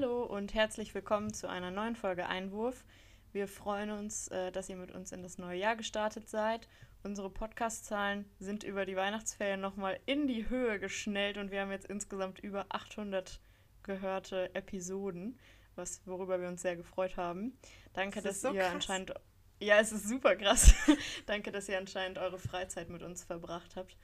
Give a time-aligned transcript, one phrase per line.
[0.00, 2.84] Hallo und herzlich willkommen zu einer neuen Folge Einwurf.
[3.32, 6.68] Wir freuen uns, äh, dass ihr mit uns in das neue Jahr gestartet seid.
[7.02, 11.86] Unsere Podcast-Zahlen sind über die Weihnachtsferien nochmal in die Höhe geschnellt und wir haben jetzt
[11.86, 13.40] insgesamt über 800
[13.82, 15.36] gehörte Episoden,
[15.74, 17.58] was, worüber wir uns sehr gefreut haben.
[17.92, 18.74] Danke, das dass so ihr krass.
[18.74, 19.14] anscheinend.
[19.58, 20.76] Ja, es ist super krass.
[21.26, 23.96] Danke, dass ihr anscheinend eure Freizeit mit uns verbracht habt.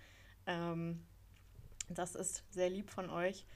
[0.49, 1.07] Ähm,
[1.89, 3.47] das ist sehr lieb von euch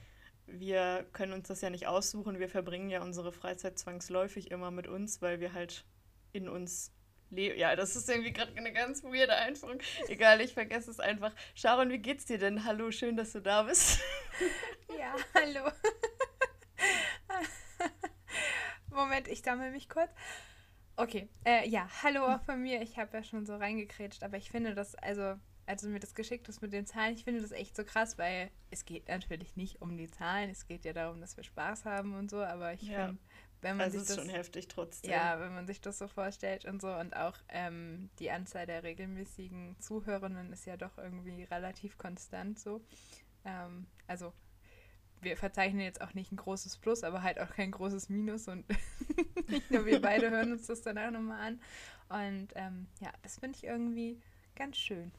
[0.49, 2.39] wir können uns das ja nicht aussuchen.
[2.39, 5.85] Wir verbringen ja unsere Freizeit zwangsläufig immer mit uns, weil wir halt
[6.33, 6.93] in uns
[7.31, 7.59] leben.
[7.59, 9.79] Ja, das ist irgendwie gerade eine ganz weirde Einführung.
[10.09, 11.33] Egal, ich vergesse es einfach.
[11.55, 12.65] Sharon, wie geht's dir denn?
[12.65, 14.01] Hallo, schön, dass du da bist.
[14.99, 15.71] Ja, hallo.
[18.91, 20.11] Moment, ich sammle mich kurz.
[20.97, 22.81] Okay, äh, ja, hallo auch von mir.
[22.81, 25.35] Ich habe ja schon so reingekrätscht, aber ich finde das, also
[25.69, 28.17] als du mir das geschickt hast mit den Zahlen, ich finde das echt so krass,
[28.17, 31.85] weil es geht natürlich nicht um die Zahlen, es geht ja darum, dass wir Spaß
[31.85, 33.07] haben und so, aber ich ja.
[33.07, 33.23] finde,
[33.61, 35.11] wenn man also sich das schon heftig trotzdem.
[35.11, 38.83] Ja, wenn man sich das so vorstellt und so und auch ähm, die Anzahl der
[38.83, 42.81] regelmäßigen Zuhörenden ist ja doch irgendwie relativ konstant so.
[43.45, 44.33] Ähm, also
[45.21, 48.65] wir verzeichnen jetzt auch nicht ein großes Plus, aber halt auch kein großes Minus und
[49.49, 51.61] nicht nur wir beide hören uns das dann auch nochmal an.
[52.09, 54.19] Und ähm, ja, das finde ich irgendwie
[54.55, 55.13] ganz schön.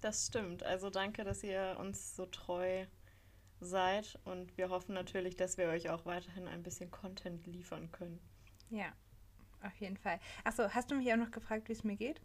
[0.00, 0.62] Das stimmt.
[0.62, 2.86] Also danke, dass ihr uns so treu
[3.60, 8.18] seid und wir hoffen natürlich, dass wir euch auch weiterhin ein bisschen Content liefern können.
[8.70, 8.92] Ja,
[9.62, 10.18] auf jeden Fall.
[10.44, 12.20] Achso, hast du mich auch noch gefragt, wie es mir geht?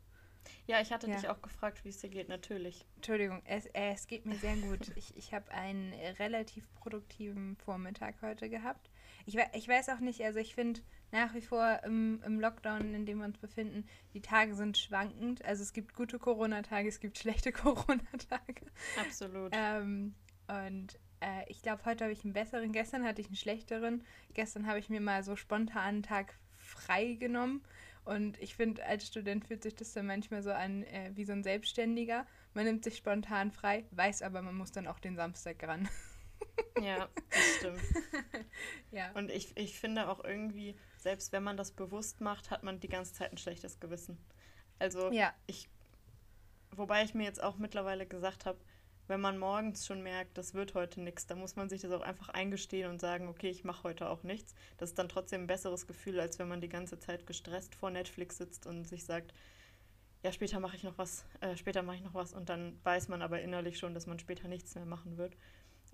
[0.68, 1.16] Ja, ich hatte ja.
[1.16, 2.86] dich auch gefragt, wie es dir geht, natürlich.
[2.96, 4.96] Entschuldigung, es, äh, es geht mir sehr gut.
[4.96, 8.90] ich ich habe einen relativ produktiven Vormittag heute gehabt.
[9.26, 10.82] Ich, ich weiß auch nicht, also ich finde,
[11.12, 15.44] nach wie vor im, im Lockdown, in dem wir uns befinden, die Tage sind schwankend.
[15.46, 18.66] Also es gibt gute Corona-Tage, es gibt schlechte Corona-Tage.
[19.00, 19.52] Absolut.
[19.56, 20.14] Ähm,
[20.48, 24.04] und äh, ich glaube, heute habe ich einen besseren, gestern hatte ich einen schlechteren.
[24.34, 27.64] Gestern habe ich mir mal so spontan einen Tag frei genommen.
[28.04, 31.34] Und ich finde, als Student fühlt sich das dann manchmal so an äh, wie so
[31.34, 32.28] ein Selbstständiger.
[32.54, 35.90] Man nimmt sich spontan frei, weiß aber, man muss dann auch den Samstag ran.
[36.82, 37.82] Ja, das stimmt.
[38.92, 39.12] ja.
[39.14, 42.90] Und ich, ich finde auch irgendwie, selbst wenn man das bewusst macht, hat man die
[42.90, 44.18] ganze Zeit ein schlechtes Gewissen.
[44.80, 45.34] Also ja.
[45.48, 45.70] ich,
[46.72, 48.60] wobei ich mir jetzt auch mittlerweile gesagt habe,
[49.08, 52.02] wenn man morgens schon merkt, das wird heute nichts, dann muss man sich das auch
[52.02, 54.56] einfach eingestehen und sagen, okay, ich mache heute auch nichts.
[54.78, 57.92] Das ist dann trotzdem ein besseres Gefühl, als wenn man die ganze Zeit gestresst vor
[57.92, 59.34] Netflix sitzt und sich sagt,
[60.24, 63.10] ja, später mache ich noch was, äh, später mache ich noch was und dann weiß
[63.10, 65.38] man aber innerlich schon, dass man später nichts mehr machen wird.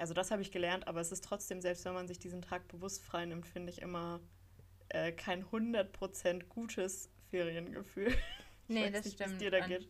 [0.01, 2.67] Also das habe ich gelernt, aber es ist trotzdem, selbst wenn man sich diesen Tag
[2.67, 4.19] bewusst frei nimmt, finde ich immer
[4.89, 8.11] äh, kein 100% gutes Feriengefühl.
[8.67, 9.41] Nee, das nicht, stimmt.
[9.41, 9.89] Dir da geht.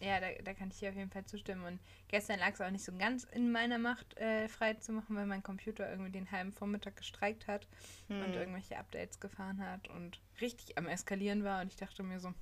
[0.00, 1.66] Ja, da, da kann ich dir auf jeden Fall zustimmen.
[1.66, 5.14] Und gestern lag es auch nicht so ganz in meiner Macht, äh, frei zu machen,
[5.16, 7.68] weil mein Computer irgendwie den halben Vormittag gestreikt hat
[8.08, 8.24] hm.
[8.24, 11.60] und irgendwelche Updates gefahren hat und richtig am Eskalieren war.
[11.60, 12.32] Und ich dachte mir so,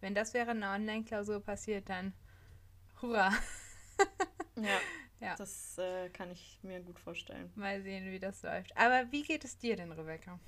[0.00, 2.14] wenn das wäre eine Online-Klausur passiert, dann
[3.02, 3.30] hurra.
[4.56, 4.80] ja,
[5.20, 5.34] ja.
[5.36, 7.50] das äh, kann ich mir gut vorstellen.
[7.54, 8.76] Mal sehen, wie das läuft.
[8.76, 10.38] Aber wie geht es dir denn, Rebecca?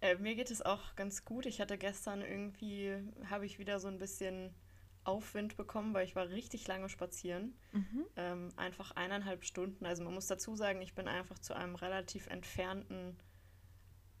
[0.00, 1.46] Äh, mir geht es auch ganz gut.
[1.46, 2.96] Ich hatte gestern irgendwie,
[3.28, 4.54] habe ich wieder so ein bisschen
[5.04, 7.56] Aufwind bekommen, weil ich war richtig lange spazieren.
[7.72, 8.06] Mhm.
[8.16, 9.86] Ähm, einfach eineinhalb Stunden.
[9.86, 13.16] Also man muss dazu sagen, ich bin einfach zu einem relativ entfernten,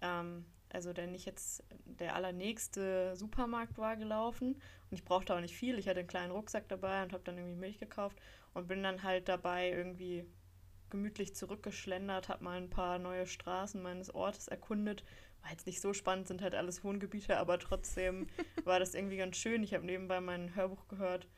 [0.00, 4.54] ähm, also der nicht jetzt der allernächste Supermarkt war gelaufen.
[4.54, 5.78] Und ich brauchte auch nicht viel.
[5.78, 8.18] Ich hatte einen kleinen Rucksack dabei und habe dann irgendwie Milch gekauft
[8.54, 10.24] und bin dann halt dabei irgendwie
[10.90, 15.04] gemütlich zurückgeschlendert, habe mal ein paar neue Straßen meines Ortes erkundet
[15.42, 18.26] war jetzt nicht so spannend, sind halt alles Wohngebiete, aber trotzdem
[18.64, 19.62] war das irgendwie ganz schön.
[19.62, 21.28] Ich habe nebenbei mein Hörbuch gehört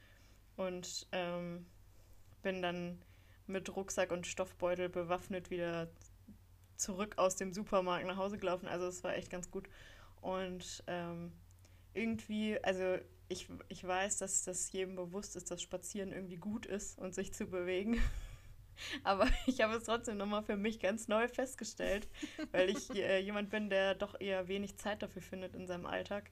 [0.56, 1.66] und ähm,
[2.42, 3.02] bin dann
[3.46, 5.88] mit Rucksack und Stoffbeutel bewaffnet wieder
[6.80, 8.66] zurück aus dem Supermarkt nach Hause gelaufen.
[8.66, 9.68] Also es war echt ganz gut.
[10.20, 11.32] Und ähm,
[11.94, 12.98] irgendwie, also
[13.28, 17.32] ich, ich weiß, dass das jedem bewusst ist, dass Spazieren irgendwie gut ist und sich
[17.32, 18.00] zu bewegen.
[19.04, 22.08] Aber ich habe es trotzdem nochmal für mich ganz neu festgestellt,
[22.50, 26.30] weil ich äh, jemand bin, der doch eher wenig Zeit dafür findet in seinem Alltag.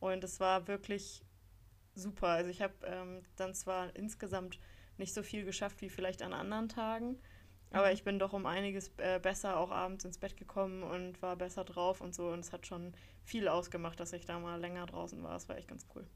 [0.00, 1.22] Und es war wirklich
[1.94, 2.28] super.
[2.28, 4.58] Also ich habe ähm, dann zwar insgesamt
[4.96, 7.18] nicht so viel geschafft wie vielleicht an anderen Tagen,
[7.70, 7.92] aber mhm.
[7.92, 11.64] ich bin doch um einiges äh, besser auch abends ins Bett gekommen und war besser
[11.64, 12.28] drauf und so.
[12.28, 12.94] Und es hat schon
[13.24, 15.36] viel ausgemacht, dass ich da mal länger draußen war.
[15.36, 16.06] Es war echt ganz cool.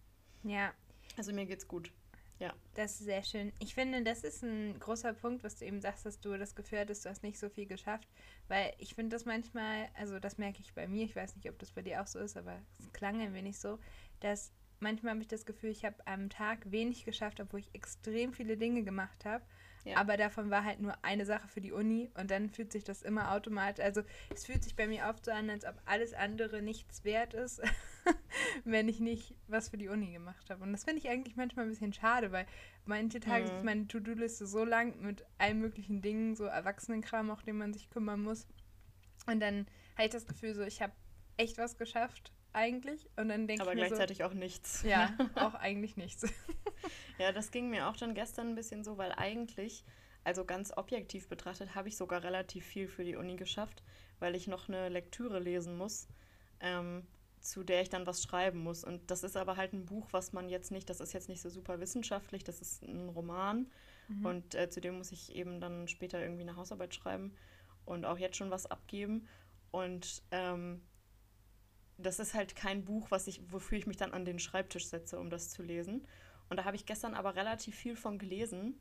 [0.43, 0.73] Ja.
[1.17, 1.93] Also mir geht's gut.
[2.41, 2.53] Ja.
[2.75, 3.53] Das ist sehr schön.
[3.61, 6.81] Ich finde, das ist ein großer Punkt, was du eben sagst, dass du das Gefühl
[6.81, 8.09] hattest, du hast nicht so viel geschafft.
[8.49, 11.59] Weil ich finde das manchmal, also das merke ich bei mir, ich weiß nicht, ob
[11.59, 13.79] das bei dir auch so ist, aber es klang ein wenig so,
[14.21, 18.33] dass manchmal habe ich das Gefühl, ich habe am Tag wenig geschafft, obwohl ich extrem
[18.33, 19.45] viele Dinge gemacht habe.
[19.85, 19.99] Ja.
[19.99, 23.03] Aber davon war halt nur eine Sache für die Uni und dann fühlt sich das
[23.03, 26.63] immer automatisch, also es fühlt sich bei mir oft so an, als ob alles andere
[26.63, 27.61] nichts wert ist,
[28.65, 30.63] wenn ich nicht was für die Uni gemacht habe.
[30.63, 32.47] Und das finde ich eigentlich manchmal ein bisschen schade, weil
[32.87, 33.57] manche Tage mhm.
[33.57, 37.91] ist meine To-Do-Liste so lang mit allen möglichen Dingen, so Erwachsenenkram, auch dem man sich
[37.91, 38.47] kümmern muss.
[39.27, 39.67] Und dann
[39.97, 40.93] habe ich das Gefühl, so ich habe
[41.37, 43.09] echt was geschafft eigentlich.
[43.17, 44.83] Und dann denke Aber gleichzeitig so, auch nichts.
[44.83, 46.23] Ja, auch eigentlich nichts.
[47.19, 49.85] ja, das ging mir auch dann gestern ein bisschen so, weil eigentlich,
[50.25, 53.83] also ganz objektiv betrachtet, habe ich sogar relativ viel für die Uni geschafft,
[54.21, 56.09] weil ich noch eine Lektüre lesen muss,
[56.61, 57.07] ähm,
[57.41, 58.85] zu der ich dann was schreiben muss.
[58.85, 61.43] Und das ist aber halt ein Buch, was man jetzt nicht, das ist jetzt nicht
[61.43, 63.71] so super wissenschaftlich, das ist ein Roman.
[64.09, 64.27] Mhm.
[64.27, 67.35] Und äh, zu dem muss ich eben dann später irgendwie eine Hausarbeit schreiben
[67.85, 69.29] und auch jetzt schon was abgeben.
[69.71, 70.81] Und ähm,
[71.99, 75.19] das ist halt kein Buch, was ich, wofür ich mich dann an den Schreibtisch setze,
[75.19, 76.07] um das zu lesen.
[76.49, 78.79] Und da habe ich gestern aber relativ viel von gelesen,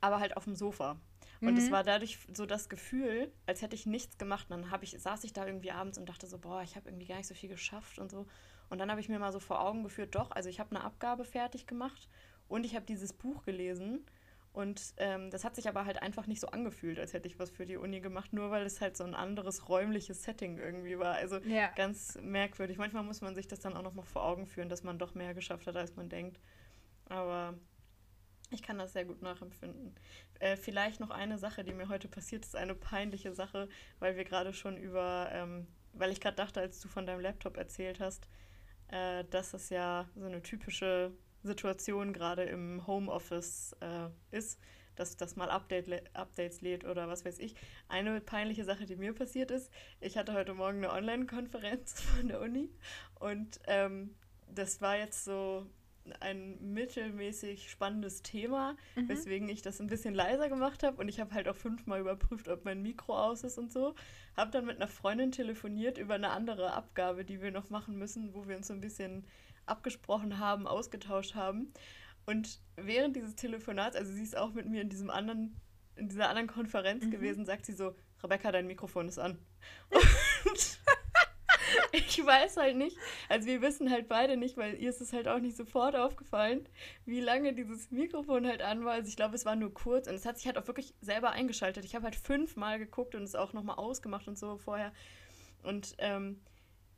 [0.00, 0.98] aber halt auf dem Sofa.
[1.40, 1.72] Und es mhm.
[1.72, 4.50] war dadurch so das Gefühl, als hätte ich nichts gemacht.
[4.50, 7.06] Und dann ich, saß ich da irgendwie abends und dachte so, boah, ich habe irgendwie
[7.06, 8.26] gar nicht so viel geschafft und so.
[8.70, 10.84] Und dann habe ich mir mal so vor Augen geführt, doch, also ich habe eine
[10.84, 12.08] Abgabe fertig gemacht
[12.48, 14.06] und ich habe dieses Buch gelesen.
[14.54, 17.50] Und ähm, das hat sich aber halt einfach nicht so angefühlt, als hätte ich was
[17.50, 21.16] für die Uni gemacht, nur weil es halt so ein anderes räumliches Setting irgendwie war.
[21.16, 21.72] Also ja.
[21.74, 22.78] ganz merkwürdig.
[22.78, 25.34] Manchmal muss man sich das dann auch nochmal vor Augen führen, dass man doch mehr
[25.34, 26.38] geschafft hat, als man denkt.
[27.06, 27.54] Aber
[28.50, 29.96] ich kann das sehr gut nachempfinden.
[30.38, 33.68] Äh, vielleicht noch eine Sache, die mir heute passiert ist, eine peinliche Sache,
[33.98, 37.56] weil wir gerade schon über, ähm, weil ich gerade dachte, als du von deinem Laptop
[37.56, 38.28] erzählt hast,
[38.86, 41.10] äh, dass es ja so eine typische
[41.44, 44.58] Situation gerade im Homeoffice äh, ist,
[44.96, 47.54] dass das mal Update, Updates lädt oder was weiß ich.
[47.88, 49.70] Eine peinliche Sache, die mir passiert ist,
[50.00, 52.70] ich hatte heute Morgen eine Online-Konferenz von der Uni
[53.18, 54.14] und ähm,
[54.48, 55.66] das war jetzt so
[56.20, 59.08] ein mittelmäßig spannendes Thema, mhm.
[59.08, 62.48] weswegen ich das ein bisschen leiser gemacht habe und ich habe halt auch fünfmal überprüft,
[62.48, 63.94] ob mein Mikro aus ist und so.
[64.36, 68.34] Habe dann mit einer Freundin telefoniert über eine andere Abgabe, die wir noch machen müssen,
[68.34, 69.24] wo wir uns so ein bisschen
[69.66, 71.72] abgesprochen haben, ausgetauscht haben.
[72.26, 75.60] Und während dieses Telefonats, also sie ist auch mit mir in diesem anderen,
[75.96, 77.10] in dieser anderen Konferenz mhm.
[77.10, 79.38] gewesen, sagt sie so, Rebecca, dein Mikrofon ist an.
[79.90, 80.80] Und
[81.92, 82.96] ich weiß halt nicht,
[83.28, 86.66] also wir wissen halt beide nicht, weil ihr ist es halt auch nicht sofort aufgefallen,
[87.04, 88.94] wie lange dieses Mikrofon halt an war.
[88.94, 91.30] Also ich glaube, es war nur kurz und es hat sich halt auch wirklich selber
[91.30, 91.84] eingeschaltet.
[91.84, 94.92] Ich habe halt fünfmal geguckt und es auch nochmal ausgemacht und so vorher.
[95.62, 96.40] Und ähm,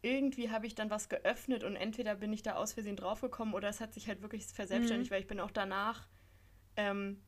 [0.02, 3.68] irgendwie habe ich dann was geöffnet und entweder bin ich da aus Versehen draufgekommen oder
[3.68, 5.14] es hat sich halt wirklich verselbstständigt, mhm.
[5.14, 6.06] weil ich bin auch danach
[6.76, 7.22] ähm,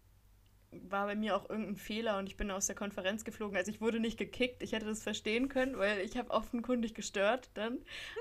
[0.70, 3.56] war bei mir auch irgendein Fehler und ich bin aus der Konferenz geflogen.
[3.56, 7.50] Also ich wurde nicht gekickt, ich hätte das verstehen können, weil ich habe offenkundig gestört
[7.54, 7.78] dann.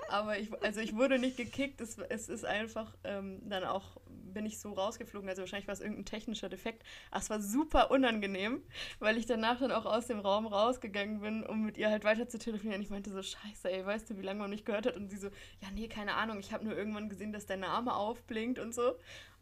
[0.10, 4.46] Aber ich, also ich wurde nicht gekickt, es, es ist einfach ähm, dann auch, bin
[4.46, 5.28] ich so rausgeflogen.
[5.28, 6.84] Also wahrscheinlich war es irgendein technischer Defekt.
[7.12, 8.64] Ach, es war super unangenehm,
[9.00, 12.30] weil ich danach dann auch aus dem Raum rausgegangen bin, um mit ihr halt weiter
[12.30, 12.82] zu telefonieren.
[12.82, 14.96] Ich meinte so, scheiße, ey, weißt du, wie lange man mich gehört hat?
[14.96, 15.28] Und sie so,
[15.62, 18.96] ja, nee, keine Ahnung, ich habe nur irgendwann gesehen, dass dein Name aufblinkt und so.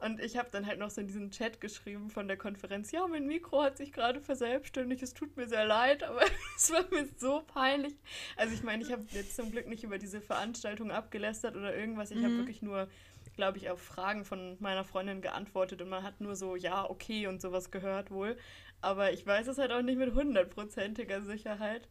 [0.06, 3.08] Und ich habe dann halt noch so in diesen Chat geschrieben von der Konferenz, ja,
[3.08, 6.22] mein Mikro hat sich gerade verselbstständigt, es tut mir sehr leid, aber
[6.56, 7.96] es war mir so peinlich.
[8.38, 12.12] Also ich meine, ich habe jetzt zum Glück nicht über diese Veranstaltung abgelästert oder irgendwas.
[12.12, 12.26] Ich mhm.
[12.26, 12.88] habe wirklich nur,
[13.36, 17.26] glaube ich, auf Fragen von meiner Freundin geantwortet und man hat nur so, ja, okay
[17.26, 18.38] und sowas gehört wohl.
[18.82, 21.90] Aber ich weiß es halt auch nicht mit hundertprozentiger Sicherheit.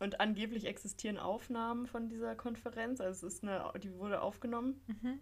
[0.00, 3.00] Und angeblich existieren Aufnahmen von dieser Konferenz.
[3.00, 4.82] Also es ist eine, die wurde aufgenommen.
[4.86, 5.20] Mhm.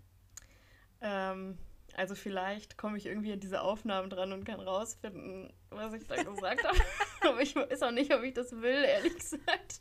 [1.00, 1.58] Ähm,
[1.94, 6.22] also vielleicht komme ich irgendwie in diese Aufnahmen dran und kann rausfinden, was ich da
[6.22, 6.78] gesagt habe.
[7.22, 9.80] Aber ich weiß auch nicht, ob ich das will, ehrlich gesagt.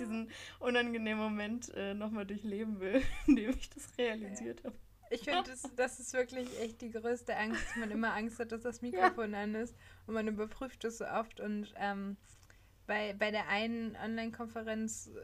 [0.00, 4.76] diesen unangenehmen Moment äh, nochmal durchleben will, indem ich das realisiert habe.
[5.10, 8.50] Ich finde, das, das ist wirklich echt die größte Angst, dass man immer Angst hat,
[8.50, 9.42] dass das Mikrofon ja.
[9.42, 9.76] an ist.
[10.06, 11.38] Und man überprüft es so oft.
[11.38, 12.16] Und ähm,
[12.86, 15.20] bei, bei der einen Online-Konferenz, äh,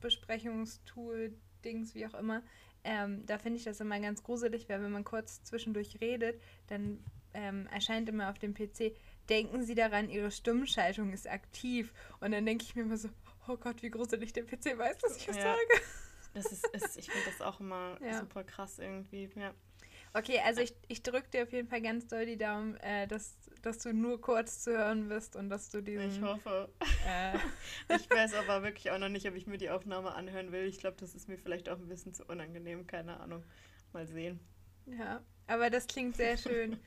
[0.00, 2.42] Besprechungstool, Dings, wie auch immer,
[2.84, 7.02] ähm, da finde ich das immer ganz gruselig, weil wenn man kurz zwischendurch redet, dann
[7.34, 8.96] ähm, erscheint immer auf dem PC,
[9.28, 11.92] denken Sie daran, Ihre Stimmschaltung ist aktiv.
[12.20, 13.08] Und dann denke ich mir immer so,
[13.48, 15.34] oh Gott, wie gruselig der PC weiß, was ich ja.
[15.34, 15.60] sage.
[16.34, 18.20] Das ist, ist ich finde das auch immer ja.
[18.20, 19.54] super krass irgendwie, ja.
[20.14, 23.34] Okay, also ich, ich drücke dir auf jeden Fall ganz doll die Daumen, äh, dass,
[23.62, 26.10] dass du nur kurz zu hören bist und dass du diesen...
[26.10, 26.68] Ich hoffe.
[27.06, 27.38] Äh,
[27.96, 30.66] ich weiß aber wirklich auch noch nicht, ob ich mir die Aufnahme anhören will.
[30.66, 33.42] Ich glaube, das ist mir vielleicht auch ein bisschen zu unangenehm, keine Ahnung.
[33.94, 34.38] Mal sehen.
[34.86, 36.78] Ja, aber das klingt sehr schön.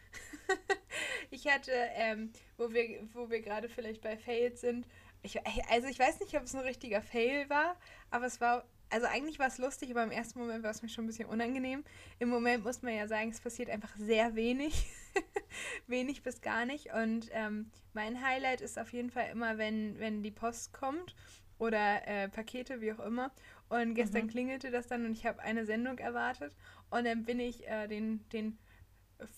[1.32, 4.86] ich hatte, ähm, wo wir, wo wir gerade vielleicht bei Fails sind,
[5.24, 5.40] ich,
[5.72, 7.76] also ich weiß nicht, ob es ein richtiger Fail war,
[8.12, 10.88] aber es war also eigentlich war es lustig, aber im ersten Moment war es mir
[10.88, 11.84] schon ein bisschen unangenehm.
[12.18, 14.88] Im Moment muss man ja sagen, es passiert einfach sehr wenig.
[15.88, 16.94] wenig bis gar nicht.
[16.94, 21.14] Und ähm, mein Highlight ist auf jeden Fall immer, wenn, wenn die Post kommt
[21.58, 23.32] oder äh, Pakete, wie auch immer.
[23.68, 24.30] Und gestern mhm.
[24.30, 26.56] klingelte das dann und ich habe eine Sendung erwartet.
[26.90, 28.58] Und dann bin ich äh, den, den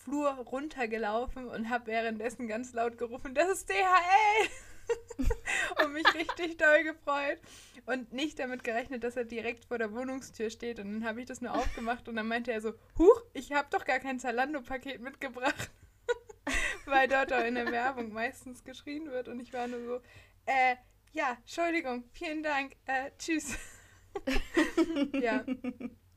[0.04, 4.50] Flur runtergelaufen und habe währenddessen ganz laut gerufen, das ist DHL!
[5.84, 7.40] und mich richtig doll gefreut
[7.86, 10.80] und nicht damit gerechnet, dass er direkt vor der Wohnungstür steht.
[10.80, 13.68] Und dann habe ich das nur aufgemacht und dann meinte er so, Huch, ich habe
[13.72, 15.72] doch gar kein Zalando-Paket mitgebracht.
[16.86, 19.28] Weil dort auch in der Werbung meistens geschrien wird.
[19.28, 19.96] Und ich war nur so,
[20.46, 20.76] äh,
[21.14, 23.58] ja, Entschuldigung, vielen Dank, äh, tschüss.
[25.14, 25.44] ja.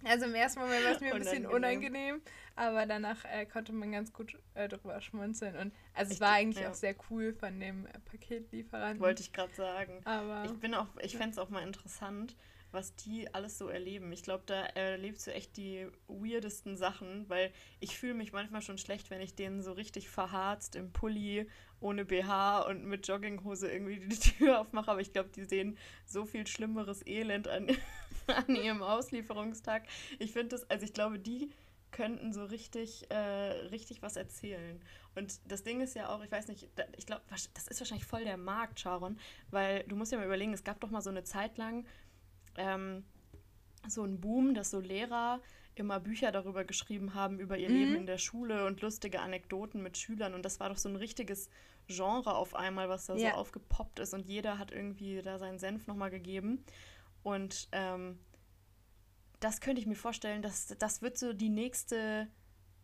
[0.05, 2.23] Also im ersten Moment war es mir ein bisschen unangenehm,
[2.57, 5.57] aber danach äh, konnte man ganz gut äh, drüber schmunzeln.
[5.57, 6.71] Und also es war eigentlich ja.
[6.71, 9.01] auch sehr cool von dem äh, Paketlieferanten.
[9.01, 10.01] Wollte ich gerade sagen.
[10.05, 12.35] Aber ich bin auch, ich fände es auch mal interessant,
[12.73, 14.13] was die alles so erleben.
[14.13, 18.79] Ich glaube, da erlebst du echt die weirdesten Sachen, weil ich fühle mich manchmal schon
[18.79, 21.49] schlecht, wenn ich denen so richtig verharzt im Pulli
[21.81, 24.91] ohne BH und mit Jogginghose irgendwie die Tür aufmache.
[24.91, 27.69] Aber ich glaube, die sehen so viel schlimmeres Elend an,
[28.27, 29.85] an ihrem Auslieferungstag.
[30.19, 31.51] Ich finde das, also ich glaube, die
[31.91, 34.81] könnten so richtig, äh, richtig was erzählen.
[35.15, 38.25] Und das Ding ist ja auch, ich weiß nicht, ich glaube, das ist wahrscheinlich voll
[38.25, 39.19] der Markt, Sharon,
[39.51, 41.85] weil du musst ja mal überlegen, es gab doch mal so eine Zeit lang
[42.57, 43.05] ähm,
[43.89, 45.41] so ein Boom, dass so Lehrer
[45.75, 47.77] immer Bücher darüber geschrieben haben, über ihr mhm.
[47.77, 50.35] Leben in der Schule und lustige Anekdoten mit Schülern.
[50.35, 51.49] Und das war doch so ein richtiges
[51.89, 53.31] Genre auf einmal, was da ja.
[53.31, 54.15] so aufgepoppt ist.
[54.15, 56.65] Und jeder hat irgendwie da seinen Senf nochmal gegeben.
[57.23, 58.19] Und ähm,
[59.41, 62.29] das könnte ich mir vorstellen, dass das wird so die nächste,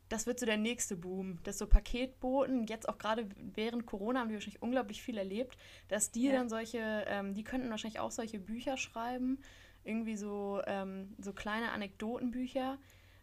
[0.09, 4.29] das wird so der nächste Boom, dass so Paketboten, jetzt auch gerade während Corona haben
[4.29, 5.57] die wahrscheinlich unglaublich viel erlebt,
[5.89, 6.33] dass die ja.
[6.33, 9.39] dann solche, ähm, die könnten wahrscheinlich auch solche Bücher schreiben,
[9.85, 12.79] irgendwie so, ähm, so kleine Anekdotenbücher.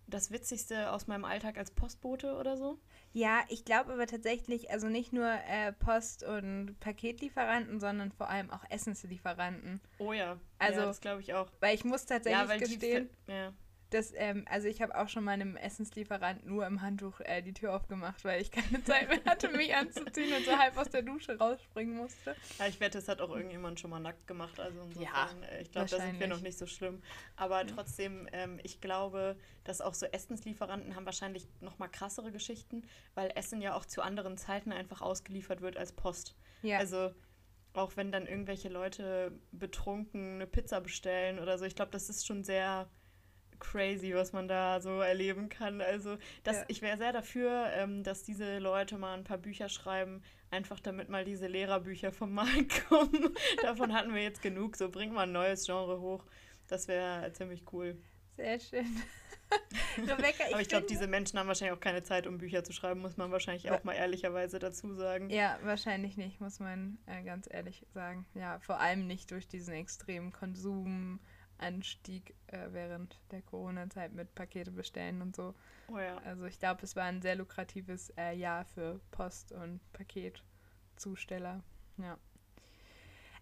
[0.05, 2.77] Das Witzigste aus meinem Alltag als Postbote oder so.
[3.13, 8.51] Ja, ich glaube aber tatsächlich, also nicht nur äh, Post- und Paketlieferanten, sondern vor allem
[8.51, 9.79] auch Essenslieferanten.
[9.99, 11.49] Oh ja, also ja, das glaube ich auch.
[11.61, 13.53] Weil ich muss tatsächlich ja, gestehen, ja
[13.93, 17.75] das, ähm, also ich habe auch schon meinem Essenslieferant nur im Handtuch äh, die Tür
[17.75, 21.37] aufgemacht, weil ich keine Zeit mehr hatte, mich anzuziehen und so halb aus der Dusche
[21.37, 22.35] rausspringen musste.
[22.59, 24.59] Ja, ich wette, es hat auch irgendjemand schon mal nackt gemacht.
[24.59, 27.01] Also insofern, ja, äh, ich glaube, da sind wir noch nicht so schlimm.
[27.35, 32.83] Aber trotzdem, ähm, ich glaube, dass auch so Essenslieferanten haben wahrscheinlich noch mal krassere Geschichten,
[33.15, 36.35] weil Essen ja auch zu anderen Zeiten einfach ausgeliefert wird als Post.
[36.63, 36.79] Ja.
[36.79, 37.11] Also
[37.73, 42.25] auch wenn dann irgendwelche Leute betrunken eine Pizza bestellen oder so, ich glaube, das ist
[42.25, 42.87] schon sehr
[43.63, 45.81] crazy, was man da so erleben kann.
[45.81, 46.65] Also das, ja.
[46.67, 51.09] ich wäre sehr dafür, ähm, dass diese Leute mal ein paar Bücher schreiben, einfach damit
[51.09, 53.33] mal diese Lehrerbücher vom Markt kommen.
[53.61, 54.75] Davon hatten wir jetzt genug.
[54.75, 56.25] So bringt mal ein neues Genre hoch.
[56.67, 57.97] Das wäre ziemlich cool.
[58.35, 58.85] Sehr schön.
[59.97, 62.73] Rebecca, ich Aber ich glaube, diese Menschen haben wahrscheinlich auch keine Zeit, um Bücher zu
[62.73, 65.29] schreiben, muss man wahrscheinlich auch mal ehrlicherweise dazu sagen.
[65.29, 68.25] Ja, wahrscheinlich nicht, muss man äh, ganz ehrlich sagen.
[68.33, 71.19] Ja, vor allem nicht durch diesen extremen Konsum
[71.63, 75.53] Anstieg äh, während der Corona-Zeit mit Pakete bestellen und so.
[75.87, 76.17] Oh ja.
[76.19, 81.63] Also ich glaube, es war ein sehr lukratives äh, Jahr für Post- und Paketzusteller.
[81.97, 82.17] Ja.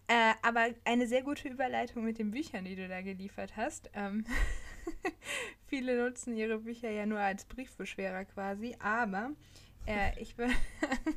[0.08, 3.90] Äh, aber eine sehr gute Überleitung mit den Büchern, die du da geliefert hast.
[3.94, 4.24] Ähm
[5.66, 9.30] Viele nutzen ihre Bücher ja nur als Briefbeschwerer quasi, aber
[9.86, 10.36] äh, ich,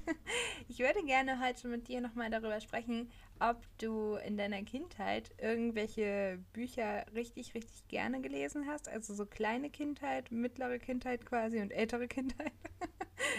[0.68, 6.40] ich würde gerne heute mit dir nochmal darüber sprechen, ob du in deiner Kindheit irgendwelche
[6.54, 8.88] Bücher richtig, richtig gerne gelesen hast.
[8.88, 12.52] Also so kleine Kindheit, mittlere Kindheit quasi und ältere Kindheit.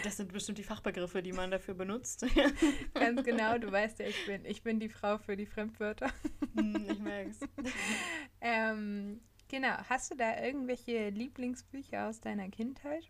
[0.03, 2.25] Das sind bestimmt die Fachbegriffe, die man dafür benutzt.
[2.95, 6.11] Ganz genau, du weißt ja, ich bin, ich bin die Frau für die Fremdwörter.
[6.55, 7.39] Hm, ich merke es.
[8.41, 13.07] Ähm, genau, hast du da irgendwelche Lieblingsbücher aus deiner Kindheit?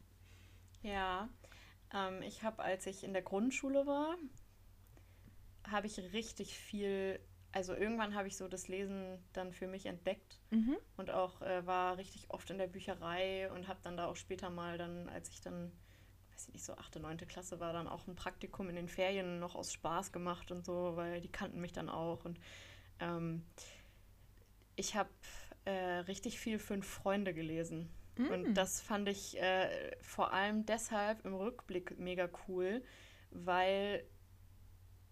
[0.82, 1.30] Ja,
[1.94, 4.18] ähm, ich habe, als ich in der Grundschule war,
[5.72, 7.20] habe ich richtig viel,
[7.52, 10.78] also irgendwann habe ich so das Lesen dann für mich entdeckt mhm.
[10.98, 14.50] und auch äh, war richtig oft in der Bücherei und habe dann da auch später
[14.50, 15.72] mal dann, als ich dann,
[16.34, 17.18] weiß ich nicht, so 8., 9.
[17.28, 20.96] Klasse war, dann auch ein Praktikum in den Ferien noch aus Spaß gemacht und so,
[20.96, 22.40] weil die kannten mich dann auch und
[23.00, 23.44] ähm,
[24.76, 25.10] ich habe
[25.66, 27.90] äh, richtig viel Fünf Freunde gelesen.
[28.16, 28.28] Mm.
[28.28, 32.84] Und das fand ich äh, vor allem deshalb im Rückblick mega cool,
[33.32, 34.04] weil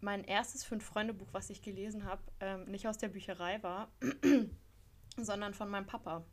[0.02, 3.90] mein erstes Fünf-Freunde-Buch, was ich gelesen habe, ähm, nicht aus der Bücherei war,
[5.18, 6.24] sondern von meinem Papa.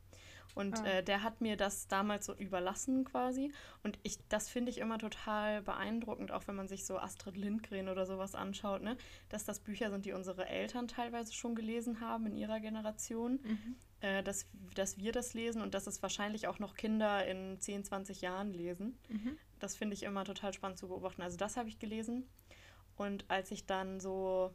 [0.55, 0.85] Und oh.
[0.85, 3.53] äh, der hat mir das damals so überlassen quasi.
[3.83, 7.89] Und ich, das finde ich immer total beeindruckend, auch wenn man sich so Astrid Lindgren
[7.89, 8.97] oder sowas anschaut, ne?
[9.31, 13.41] dass das Bücher sind, die unsere Eltern teilweise schon gelesen haben in ihrer Generation.
[13.43, 13.77] Mhm.
[14.03, 17.85] Äh, dass, dass wir das lesen und dass es wahrscheinlich auch noch Kinder in 10,
[17.85, 18.99] 20 Jahren lesen.
[19.09, 19.39] Mhm.
[19.61, 21.23] Das finde ich immer total spannend zu beobachten.
[21.23, 22.29] Also das habe ich gelesen.
[23.03, 24.55] Und als ich dann so,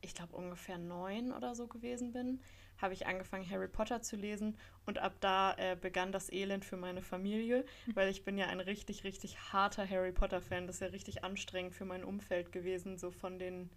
[0.00, 2.40] ich glaube ungefähr neun oder so gewesen bin,
[2.78, 6.76] habe ich angefangen, Harry Potter zu lesen und ab da äh, begann das Elend für
[6.76, 7.64] meine Familie,
[7.94, 10.66] weil ich bin ja ein richtig, richtig harter Harry Potter-Fan.
[10.66, 13.70] Das ist ja richtig anstrengend für mein Umfeld gewesen, so von den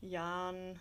[0.00, 0.80] Jahren.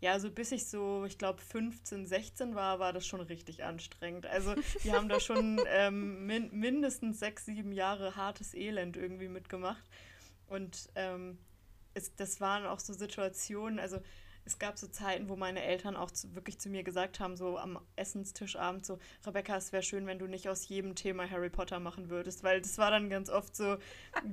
[0.00, 4.26] Ja, so bis ich so, ich glaube, 15, 16 war, war das schon richtig anstrengend.
[4.26, 9.84] Also die haben da schon ähm, min mindestens sechs, sieben Jahre hartes Elend irgendwie mitgemacht.
[10.48, 11.38] Und ähm,
[11.94, 14.00] es, das waren auch so Situationen, also
[14.46, 17.58] es gab so Zeiten, wo meine Eltern auch zu, wirklich zu mir gesagt haben, so
[17.58, 21.50] am Essenstisch abends, so, Rebecca, es wäre schön, wenn du nicht aus jedem Thema Harry
[21.50, 23.78] Potter machen würdest, weil das war dann ganz oft so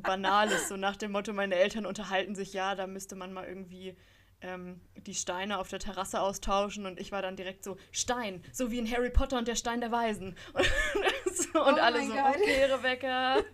[0.03, 3.95] banales, so nach dem Motto, meine Eltern unterhalten sich, ja, da müsste man mal irgendwie
[4.41, 8.71] ähm, die Steine auf der Terrasse austauschen und ich war dann direkt so, Stein, so
[8.71, 10.35] wie in Harry Potter und der Stein der Weisen.
[10.53, 10.65] Und,
[11.35, 12.35] so, und oh alle so, God.
[12.35, 13.37] okay, Rebecca.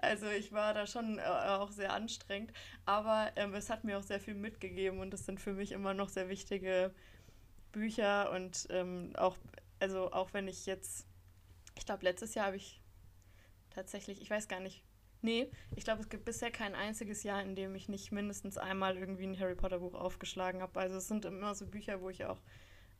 [0.00, 2.52] also ich war da schon äh, auch sehr anstrengend,
[2.84, 5.94] aber ähm, es hat mir auch sehr viel mitgegeben und das sind für mich immer
[5.94, 6.94] noch sehr wichtige
[7.72, 9.36] Bücher und ähm, auch,
[9.80, 11.06] also auch wenn ich jetzt,
[11.76, 12.80] ich glaube letztes Jahr habe ich
[13.70, 14.84] tatsächlich, ich weiß gar nicht,
[15.22, 18.96] nee, ich glaube es gibt bisher kein einziges Jahr, in dem ich nicht mindestens einmal
[18.96, 20.78] irgendwie ein Harry Potter Buch aufgeschlagen habe.
[20.78, 22.40] Also es sind immer so Bücher, wo ich auch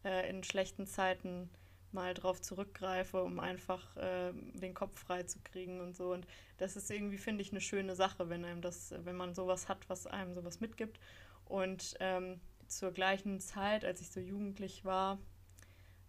[0.04, 1.50] äh, in schlechten Zeiten
[1.92, 6.12] mal drauf zurückgreife, um einfach äh, den Kopf frei zu kriegen und so.
[6.12, 6.26] Und
[6.58, 9.88] das ist irgendwie, finde ich, eine schöne Sache, wenn einem das, wenn man sowas hat,
[9.88, 10.98] was einem sowas mitgibt.
[11.44, 15.18] Und ähm, zur gleichen Zeit, als ich so jugendlich war,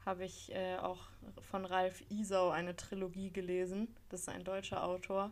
[0.06, 1.00] habe ich äh, auch
[1.42, 3.96] von Ralf Isau eine Trilogie gelesen.
[4.10, 5.32] Das ist ein deutscher Autor.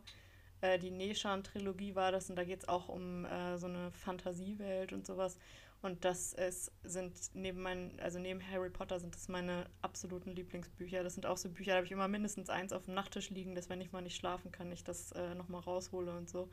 [0.62, 4.94] Äh, die Neshan-Trilogie war das und da geht es auch um äh, so eine Fantasiewelt
[4.94, 5.38] und sowas.
[5.82, 11.04] Und das ist, sind neben meinen, also neben Harry Potter sind das meine absoluten Lieblingsbücher.
[11.04, 13.56] Das sind auch so Bücher, da habe ich immer mindestens eins auf dem Nachttisch liegen,
[13.56, 16.50] dass wenn ich mal nicht schlafen kann, ich das äh, nochmal raushole und so.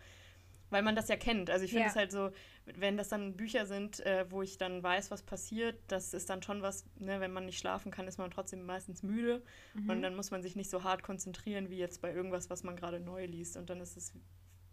[0.71, 1.49] Weil man das ja kennt.
[1.51, 2.01] Also ich finde es ja.
[2.01, 2.31] halt so,
[2.67, 6.43] wenn das dann Bücher sind, äh, wo ich dann weiß, was passiert, das ist dann
[6.43, 9.43] schon was, ne, wenn man nicht schlafen kann, ist man trotzdem meistens müde.
[9.75, 9.91] Mhm.
[9.91, 12.77] Und dann muss man sich nicht so hart konzentrieren wie jetzt bei irgendwas, was man
[12.77, 13.57] gerade neu liest.
[13.57, 14.13] Und dann ist es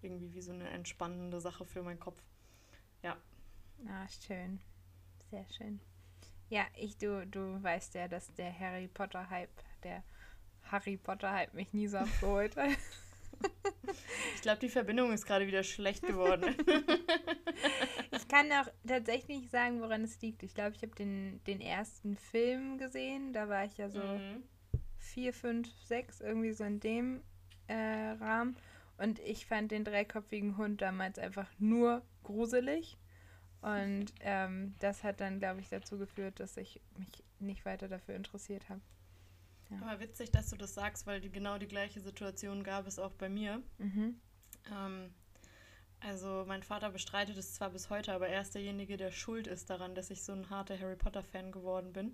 [0.02, 2.22] irgendwie wie so eine entspannende Sache für meinen Kopf.
[3.02, 3.18] Ja,
[3.88, 4.60] Ah, schön.
[5.30, 5.80] Sehr schön.
[6.50, 9.50] Ja, ich, du, du weißt ja, dass der Harry Potter-Hype,
[9.84, 10.04] der
[10.64, 12.70] Harry Potter-Hype mich nie so abgeholt hat.
[14.36, 16.56] Ich glaube, die Verbindung ist gerade wieder schlecht geworden.
[18.12, 20.44] ich kann auch tatsächlich sagen, woran es liegt.
[20.44, 23.34] Ich glaube, ich habe den, den ersten Film gesehen.
[23.34, 24.44] Da war ich ja so mhm.
[24.98, 27.22] vier, fünf, sechs, irgendwie so in dem
[27.68, 27.76] äh,
[28.20, 28.56] Rahmen.
[28.98, 32.98] Und ich fand den dreiköpfigen Hund damals einfach nur gruselig.
[33.62, 38.16] Und ähm, das hat dann, glaube ich, dazu geführt, dass ich mich nicht weiter dafür
[38.16, 38.82] interessiert habe.
[39.70, 39.82] Ja.
[39.82, 43.14] Aber witzig, dass du das sagst, weil die, genau die gleiche Situation gab es auch
[43.14, 43.62] bei mir.
[43.78, 44.20] Mhm.
[44.72, 45.14] Ähm,
[46.00, 49.70] also mein Vater bestreitet es zwar bis heute, aber er ist derjenige, der schuld ist
[49.70, 52.14] daran, dass ich so ein harter Harry Potter-Fan geworden bin.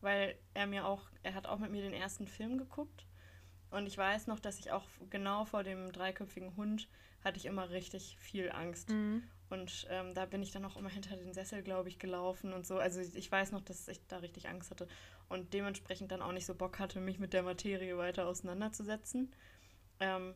[0.00, 3.06] Weil er mir auch, er hat auch mit mir den ersten Film geguckt.
[3.70, 6.88] Und ich weiß noch, dass ich auch genau vor dem dreiköpfigen Hund
[7.22, 8.90] hatte ich immer richtig viel Angst.
[8.90, 9.22] Mhm.
[9.50, 12.66] Und ähm, da bin ich dann auch immer hinter den Sessel, glaube ich, gelaufen und
[12.66, 12.78] so.
[12.78, 14.86] Also ich weiß noch, dass ich da richtig Angst hatte
[15.28, 19.32] und dementsprechend dann auch nicht so Bock hatte, mich mit der Materie weiter auseinanderzusetzen.
[20.00, 20.34] Ähm,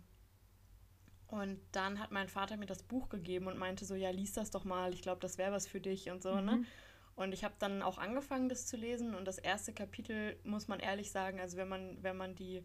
[1.26, 4.50] und dann hat mein Vater mir das Buch gegeben und meinte so, ja, lies das
[4.50, 6.40] doch mal, ich glaube, das wäre was für dich und so, ne?
[6.40, 6.60] mhm.
[6.60, 6.66] ne?
[7.14, 10.80] Und ich habe dann auch angefangen, das zu lesen und das erste Kapitel, muss man
[10.80, 12.64] ehrlich sagen, also wenn man, wenn man die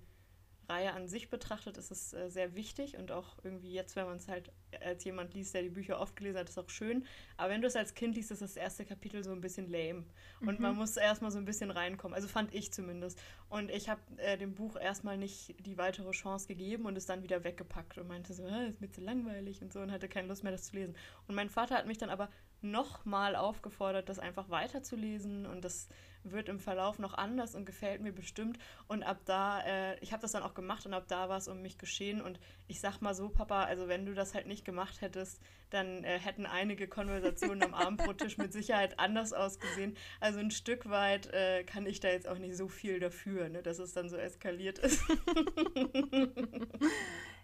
[0.69, 4.17] Reihe an sich betrachtet, ist es äh, sehr wichtig und auch irgendwie jetzt, wenn man
[4.17, 4.51] es halt
[4.83, 7.05] als jemand liest, der die Bücher oft gelesen hat, ist auch schön.
[7.37, 10.03] Aber wenn du es als Kind liest, ist das erste Kapitel so ein bisschen lame.
[10.41, 10.61] Und mhm.
[10.61, 12.13] man muss erstmal so ein bisschen reinkommen.
[12.13, 13.19] Also fand ich zumindest.
[13.49, 17.23] Und ich habe äh, dem Buch erstmal nicht die weitere Chance gegeben und es dann
[17.23, 20.43] wieder weggepackt und meinte so, ist mir zu langweilig und so und hatte keine Lust
[20.43, 20.95] mehr, das zu lesen.
[21.27, 22.29] Und mein Vater hat mich dann aber
[22.61, 25.87] nochmal aufgefordert, das einfach weiterzulesen und das
[26.31, 28.59] wird im Verlauf noch anders und gefällt mir bestimmt.
[28.87, 31.47] Und ab da, äh, ich habe das dann auch gemacht und ab da war es
[31.47, 32.21] um mich geschehen.
[32.21, 36.03] Und ich sag mal so, Papa, also wenn du das halt nicht gemacht hättest, dann
[36.03, 39.95] äh, hätten einige Konversationen am Abendbrottisch mit Sicherheit anders ausgesehen.
[40.19, 43.61] Also ein Stück weit äh, kann ich da jetzt auch nicht so viel dafür, ne,
[43.61, 45.03] dass es dann so eskaliert ist.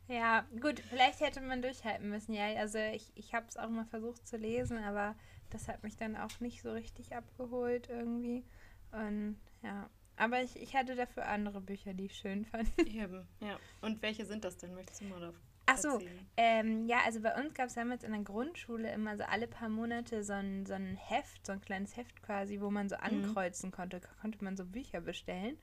[0.08, 2.34] Ja, gut, vielleicht hätte man durchhalten müssen.
[2.34, 5.16] Ja, also ich, ich habe es auch mal versucht zu lesen, aber
[5.50, 8.44] das hat mich dann auch nicht so richtig abgeholt irgendwie.
[8.94, 12.70] Und ja, Aber ich, ich hatte dafür andere Bücher, die ich schön fand.
[12.80, 13.60] Eben, ja.
[13.82, 14.74] Und welche sind das denn?
[14.76, 16.02] Möchtest du mal davon Ach so,
[16.36, 19.70] ähm, ja, also bei uns gab es damals in der Grundschule immer so alle paar
[19.70, 23.04] Monate so ein, so ein Heft, so ein kleines Heft quasi, wo man so mhm.
[23.04, 23.74] ankreuzen mhm.
[23.74, 25.58] konnte, konnte man so Bücher bestellen.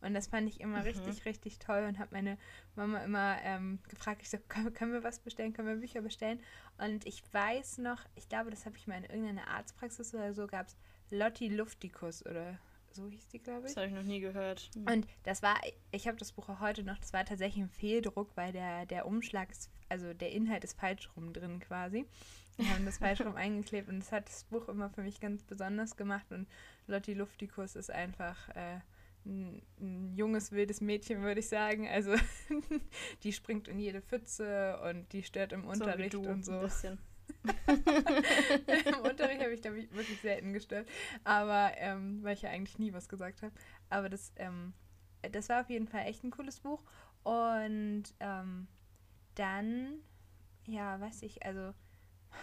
[0.00, 0.84] Und das fand ich immer mhm.
[0.84, 2.38] richtig, richtig toll und habe meine
[2.74, 6.40] Mama immer ähm, gefragt, ich so, können, können, wir was bestellen, können wir Bücher bestellen?
[6.78, 10.46] Und ich weiß noch, ich glaube, das habe ich mal in irgendeiner Arztpraxis oder so,
[10.46, 10.76] gab es
[11.10, 12.58] Lotti Luftikus oder
[12.94, 13.74] so hieß die, glaube ich.
[13.74, 14.70] Das habe ich noch nie gehört.
[14.74, 14.86] Hm.
[14.86, 18.30] Und das war, ich habe das Buch auch heute noch, das war tatsächlich ein Fehldruck,
[18.36, 22.06] weil der, der Umschlag, ist, also der Inhalt ist falsch rum drin quasi.
[22.56, 25.42] Wir haben das falsch rum eingeklebt und das hat das Buch immer für mich ganz
[25.42, 26.46] besonders gemacht und
[26.86, 28.80] Lotti Luftikus ist einfach äh,
[29.24, 31.88] ein, ein, junges, wildes Mädchen, würde ich sagen.
[31.88, 32.14] Also
[33.22, 36.52] die springt in jede Pfütze und die stört im Unterricht so und so.
[36.52, 36.98] Ein bisschen.
[37.66, 40.88] Im Unterricht habe ich, glaube ich, wirklich selten gestört.
[41.24, 43.52] Aber, ähm, weil ich ja eigentlich nie was gesagt habe.
[43.90, 44.72] Aber das, ähm,
[45.30, 46.82] das war auf jeden Fall echt ein cooles Buch.
[47.22, 48.68] Und ähm,
[49.34, 50.00] dann,
[50.66, 51.72] ja, weiß ich, also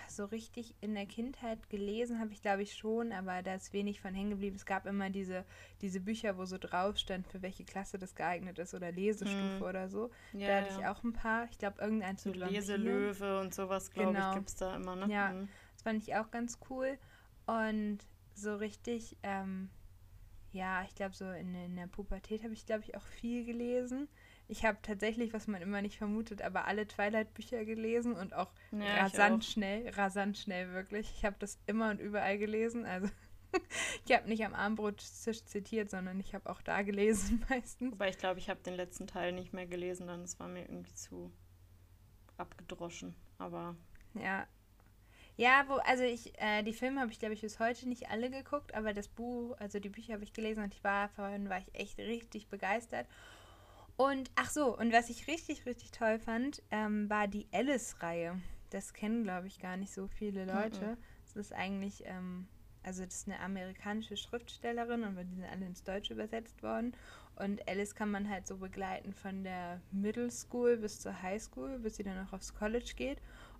[0.07, 4.01] so richtig in der Kindheit gelesen habe ich, glaube ich, schon, aber da ist wenig
[4.01, 4.55] von hängen geblieben.
[4.55, 5.45] Es gab immer diese,
[5.81, 9.61] diese Bücher, wo so drauf stand, für welche Klasse das geeignet ist oder Lesestufe hm.
[9.61, 10.09] oder so.
[10.33, 10.79] Ja, da hatte ja.
[10.79, 11.47] ich auch ein paar.
[11.51, 14.29] Ich glaube, irgendein so Leselöwe und sowas, glaube genau.
[14.29, 15.13] ich, gibt es da immer, ne?
[15.13, 15.49] Ja, mhm.
[15.73, 16.97] das fand ich auch ganz cool.
[17.45, 17.99] Und
[18.35, 19.69] so richtig, ähm,
[20.51, 24.07] ja, ich glaube, so in, in der Pubertät habe ich, glaube ich, auch viel gelesen.
[24.49, 29.03] Ich habe tatsächlich, was man immer nicht vermutet, aber alle Twilight-Bücher gelesen und auch ja,
[29.03, 29.47] rasant auch.
[29.47, 31.11] schnell, rasant schnell wirklich.
[31.15, 32.85] Ich habe das immer und überall gelesen.
[32.85, 33.07] Also
[34.05, 37.91] ich habe nicht am Armbrottisch zitiert, sondern ich habe auch da gelesen meistens.
[37.91, 40.63] Wobei ich glaube, ich habe den letzten Teil nicht mehr gelesen, dann es war mir
[40.63, 41.31] irgendwie zu
[42.37, 43.15] abgedroschen.
[43.37, 43.75] Aber
[44.15, 44.47] ja,
[45.39, 48.29] ja, wo, also ich, äh, die Filme habe ich, glaube ich, bis heute nicht alle
[48.29, 51.59] geguckt, aber das Buch, also die Bücher habe ich gelesen und ich war vorhin war
[51.59, 53.07] ich echt richtig begeistert.
[53.99, 58.39] Und ach so, und was ich richtig, richtig toll fand, ähm, war die Alice-Reihe.
[58.69, 60.91] Das kennen, glaube ich, gar nicht so viele Leute.
[60.91, 60.97] Mhm.
[61.25, 62.47] Das ist eigentlich, ähm,
[62.81, 66.95] also das ist eine amerikanische Schriftstellerin und die sind alle ins Deutsche übersetzt worden.
[67.35, 71.77] Und Alice kann man halt so begleiten von der Middle School bis zur High School,
[71.79, 73.17] bis sie dann auch aufs College geht.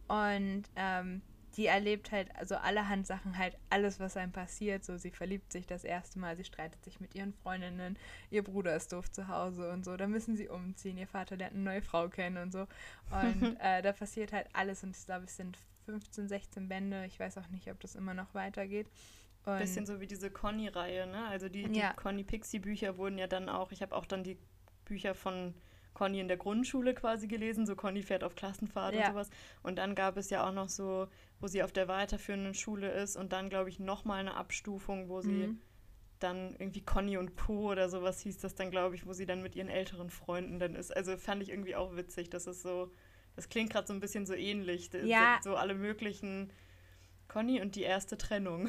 [0.08, 1.22] Und ähm,
[1.58, 4.86] die erlebt halt also allerhand Sachen, halt alles, was einem passiert.
[4.86, 7.98] So, sie verliebt sich das erste Mal, sie streitet sich mit ihren Freundinnen,
[8.30, 9.98] ihr Bruder ist doof zu Hause und so.
[9.98, 12.68] Da müssen sie umziehen, ihr Vater lernt eine neue Frau kennen und so.
[13.12, 17.06] Und äh, da passiert halt alles und ich glaube, es sind 15, 16 Bände.
[17.06, 18.88] Ich weiß auch nicht, ob das immer noch weitergeht.
[19.46, 21.28] Und Bisschen so wie diese Conny-Reihe, ne?
[21.28, 21.94] Also die, die ja.
[21.94, 24.38] Conny-Pixie-Bücher wurden ja dann auch, ich habe auch dann die
[24.86, 25.54] Bücher von
[26.00, 29.02] Conny in der Grundschule quasi gelesen, so Conny fährt auf Klassenfahrt ja.
[29.02, 29.30] und sowas.
[29.64, 31.10] Und dann gab es ja auch noch so,
[31.42, 35.20] wo sie auf der weiterführenden Schule ist und dann, glaube ich, nochmal eine Abstufung, wo
[35.20, 35.62] sie mhm.
[36.20, 39.42] dann irgendwie Conny und Po oder sowas hieß das dann, glaube ich, wo sie dann
[39.42, 40.96] mit ihren älteren Freunden dann ist.
[40.96, 42.90] Also fand ich irgendwie auch witzig, dass es so,
[43.36, 44.90] das klingt gerade so ein bisschen so ähnlich.
[45.04, 45.40] Ja.
[45.44, 46.50] So alle möglichen
[47.30, 48.68] Conny und die erste Trennung.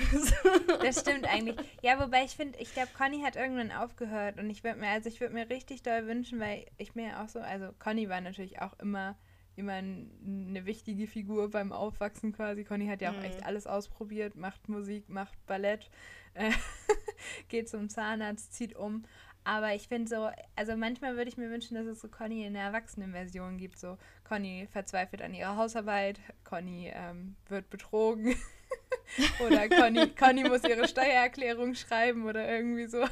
[0.83, 1.57] das stimmt eigentlich.
[1.83, 5.09] Ja, wobei ich finde, ich glaube, Conny hat irgendwann aufgehört und ich würde mir, also
[5.09, 8.61] ich würde mir richtig doll wünschen, weil ich mir auch so, also Conny war natürlich
[8.61, 9.17] auch immer,
[9.57, 12.65] immer eine wichtige Figur beim Aufwachsen quasi.
[12.65, 13.25] Conny hat ja auch mhm.
[13.25, 15.91] echt alles ausprobiert, macht Musik, macht Ballett,
[16.35, 16.53] äh,
[17.49, 19.05] geht zum Zahnarzt, zieht um.
[19.45, 22.55] Aber ich finde so, also manchmal würde ich mir wünschen, dass es so Conny in
[22.55, 23.79] der Erwachsenenversion gibt.
[23.79, 28.37] So, Conny verzweifelt an ihrer Hausarbeit, Conny ähm, wird betrogen.
[29.41, 33.03] oder Conny, Conny muss ihre Steuererklärung schreiben oder irgendwie so.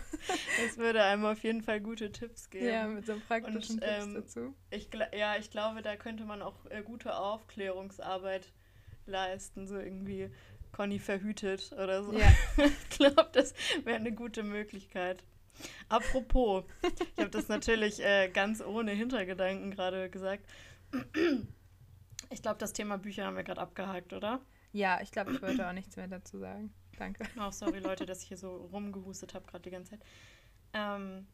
[0.67, 2.69] Es würde einem auf jeden Fall gute Tipps geben.
[2.69, 4.55] Ja, mit so praktischen Und, Tipps ähm, dazu.
[4.71, 8.53] Ich, ja, ich glaube, da könnte man auch äh, gute Aufklärungsarbeit
[9.07, 10.31] leisten, so irgendwie
[10.73, 12.13] Conny verhütet oder so.
[12.13, 12.31] Ja.
[12.65, 15.25] ich glaube, das wäre eine gute Möglichkeit.
[15.89, 20.47] Apropos, ich habe das natürlich äh, ganz ohne Hintergedanken gerade gesagt.
[22.31, 24.41] Ich glaube, das Thema Bücher haben wir gerade abgehakt, oder?
[24.73, 26.73] Ja, ich glaube, ich wollte auch nichts mehr dazu sagen.
[26.99, 27.25] Danke.
[27.41, 30.03] Oh, sorry, Leute, dass ich hier so rumgehustet habe gerade die ganze Zeit.
[30.75, 31.27] Ähm,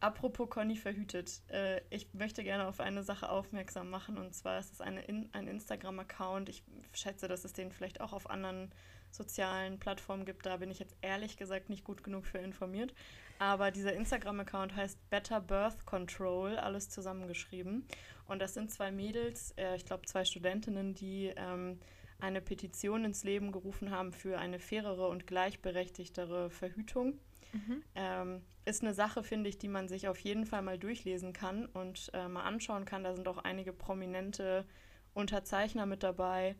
[0.00, 1.42] apropos Conny verhütet.
[1.48, 4.18] Äh, ich möchte gerne auf eine Sache aufmerksam machen.
[4.18, 6.48] Und zwar ist es eine in, ein Instagram-Account.
[6.48, 8.70] Ich schätze, dass es den vielleicht auch auf anderen
[9.10, 10.46] sozialen Plattformen gibt.
[10.46, 12.94] Da bin ich jetzt ehrlich gesagt nicht gut genug für informiert.
[13.38, 17.86] Aber dieser Instagram-Account heißt Better Birth Control, alles zusammengeschrieben.
[18.26, 21.78] Und das sind zwei Mädels, äh, ich glaube zwei Studentinnen, die ähm,
[22.20, 27.18] eine Petition ins Leben gerufen haben für eine fairere und gleichberechtigtere Verhütung.
[27.52, 27.82] Mhm.
[27.94, 31.66] Ähm, ist eine Sache, finde ich, die man sich auf jeden Fall mal durchlesen kann
[31.66, 33.04] und äh, mal anschauen kann.
[33.04, 34.66] Da sind auch einige prominente
[35.14, 36.56] Unterzeichner mit dabei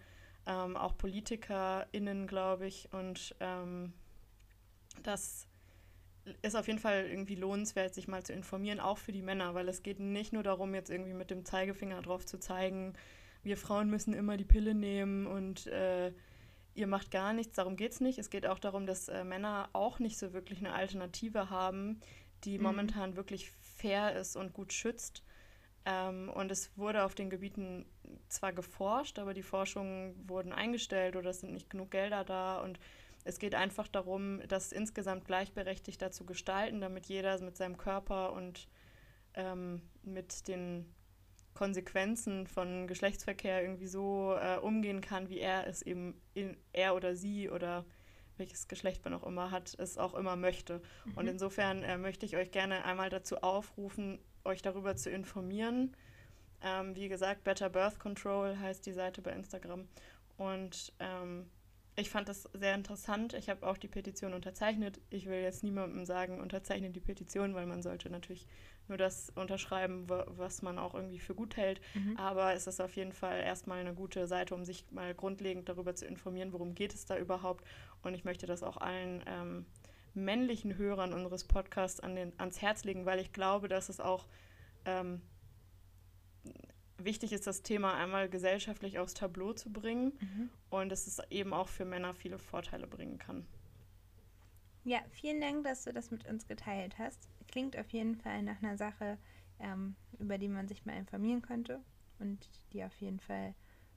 [0.48, 2.88] ähm, auch PolitikerInnen, glaube ich.
[2.92, 3.92] Und ähm,
[5.02, 5.46] das
[6.42, 9.68] ist auf jeden Fall irgendwie lohnenswert, sich mal zu informieren, auch für die Männer, weil
[9.68, 12.94] es geht nicht nur darum, jetzt irgendwie mit dem Zeigefinger drauf zu zeigen,
[13.44, 16.12] wir Frauen müssen immer die Pille nehmen und äh,
[16.78, 18.18] ihr macht gar nichts, darum geht es nicht.
[18.18, 22.00] Es geht auch darum, dass äh, Männer auch nicht so wirklich eine Alternative haben,
[22.44, 22.64] die mhm.
[22.64, 25.24] momentan wirklich fair ist und gut schützt.
[25.84, 27.86] Ähm, und es wurde auf den Gebieten
[28.28, 32.60] zwar geforscht, aber die Forschungen wurden eingestellt oder es sind nicht genug Gelder da.
[32.60, 32.78] Und
[33.24, 38.68] es geht einfach darum, das insgesamt gleichberechtigt zu gestalten, damit jeder mit seinem Körper und
[39.34, 40.86] ähm, mit den
[41.58, 47.16] Konsequenzen von Geschlechtsverkehr irgendwie so äh, umgehen kann, wie er es eben in, er oder
[47.16, 47.84] sie oder
[48.36, 50.80] welches Geschlecht man auch immer hat, es auch immer möchte.
[51.04, 51.14] Mhm.
[51.16, 55.96] Und insofern äh, möchte ich euch gerne einmal dazu aufrufen, euch darüber zu informieren.
[56.62, 59.88] Ähm, wie gesagt, Better Birth Control heißt die Seite bei Instagram.
[60.36, 61.50] Und ähm,
[61.98, 63.34] ich fand das sehr interessant.
[63.34, 65.00] Ich habe auch die Petition unterzeichnet.
[65.10, 68.46] Ich will jetzt niemandem sagen, unterzeichne die Petition, weil man sollte natürlich
[68.86, 71.80] nur das unterschreiben, was man auch irgendwie für gut hält.
[71.94, 72.16] Mhm.
[72.16, 75.94] Aber es ist auf jeden Fall erstmal eine gute Seite, um sich mal grundlegend darüber
[75.94, 77.64] zu informieren, worum geht es da überhaupt.
[78.02, 79.66] Und ich möchte das auch allen ähm,
[80.14, 84.26] männlichen Hörern unseres Podcasts an den, ans Herz legen, weil ich glaube, dass es auch
[84.84, 85.20] ähm,
[86.98, 90.50] wichtig ist, das Thema einmal gesellschaftlich aufs Tableau zu bringen mhm.
[90.70, 93.46] und dass es eben auch für Männer viele Vorteile bringen kann.
[94.84, 97.28] Ja, vielen Dank, dass du das mit uns geteilt hast.
[97.48, 99.18] Klingt auf jeden Fall nach einer Sache,
[99.60, 101.80] ähm, über die man sich mal informieren könnte
[102.18, 103.54] und die auf jeden Fall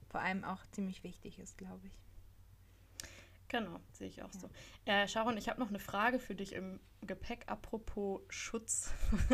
[0.08, 1.98] vor allem auch ziemlich wichtig ist, glaube ich.
[3.52, 4.40] Genau, sehe ich auch ja.
[4.40, 4.50] so.
[4.86, 7.44] Äh, Sharon, ich habe noch eine Frage für dich im Gepäck.
[7.48, 8.90] Apropos Schutz.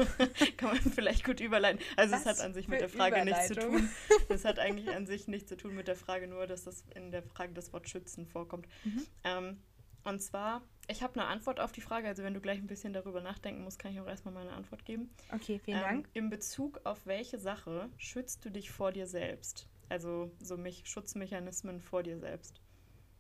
[0.56, 1.80] Kann man vielleicht gut überleiten.
[1.96, 3.88] Also es hat an sich mit der Frage nichts zu tun.
[4.28, 7.12] Es hat eigentlich an sich nichts zu tun mit der Frage, nur dass das in
[7.12, 8.66] der Frage das Wort Schützen vorkommt.
[8.82, 9.06] Mhm.
[9.22, 9.62] Ähm,
[10.02, 12.92] und zwar, ich habe eine Antwort auf die Frage, also wenn du gleich ein bisschen
[12.92, 15.10] darüber nachdenken musst, kann ich auch erstmal meine Antwort geben.
[15.32, 16.08] Okay, vielen ähm, Dank.
[16.14, 19.68] In Bezug auf welche Sache schützt du dich vor dir selbst?
[19.88, 22.60] Also so mich Schutzmechanismen vor dir selbst.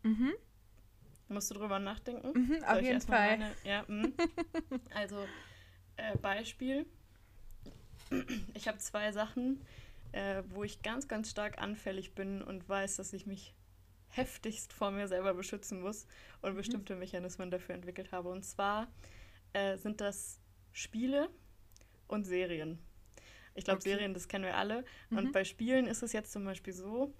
[0.02, 0.34] Mhm.
[1.28, 2.32] Musst du drüber nachdenken?
[2.32, 3.38] Mhm, auf jeden Fall.
[3.38, 4.14] Meine, ja, mm.
[4.94, 5.26] also
[5.96, 6.86] äh, Beispiel.
[8.54, 9.60] Ich habe zwei Sachen,
[10.12, 13.54] äh, wo ich ganz, ganz stark anfällig bin und weiß, dass ich mich
[14.08, 16.06] heftigst vor mir selber beschützen muss
[16.40, 16.56] und mhm.
[16.56, 18.30] bestimmte Mechanismen dafür entwickelt habe.
[18.30, 18.88] Und zwar
[19.52, 20.40] äh, sind das
[20.72, 21.28] Spiele
[22.06, 22.78] und Serien.
[23.54, 23.90] Ich glaube, okay.
[23.90, 24.84] Serien, das kennen wir alle.
[25.10, 25.18] Mhm.
[25.18, 27.12] Und bei Spielen ist es jetzt zum Beispiel so,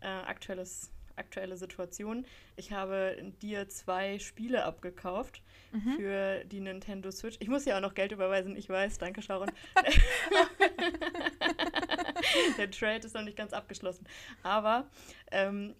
[0.00, 0.90] äh, aktuelles,
[1.22, 5.96] aktuelle Situation, ich habe dir zwei Spiele abgekauft mhm.
[5.96, 7.36] für die Nintendo Switch.
[7.40, 9.50] Ich muss ja auch noch Geld überweisen, ich weiß, danke Sharon.
[12.58, 14.06] Der Trade ist noch nicht ganz abgeschlossen.
[14.42, 14.88] Aber
[15.30, 15.74] ähm,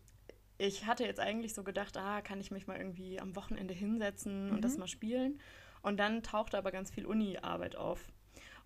[0.59, 4.51] ich hatte jetzt eigentlich so gedacht, ah, kann ich mich mal irgendwie am Wochenende hinsetzen
[4.51, 4.63] und mhm.
[4.63, 5.41] das mal spielen.
[5.83, 8.13] Und dann tauchte aber ganz viel Uni-Arbeit auf.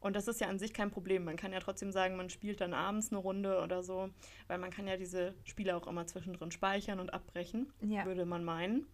[0.01, 1.25] Und das ist ja an sich kein Problem.
[1.25, 4.11] Man kann ja trotzdem sagen, man spielt dann abends eine Runde oder so,
[4.47, 8.05] weil man kann ja diese Spiele auch immer zwischendrin speichern und abbrechen, ja.
[8.05, 8.87] würde man meinen.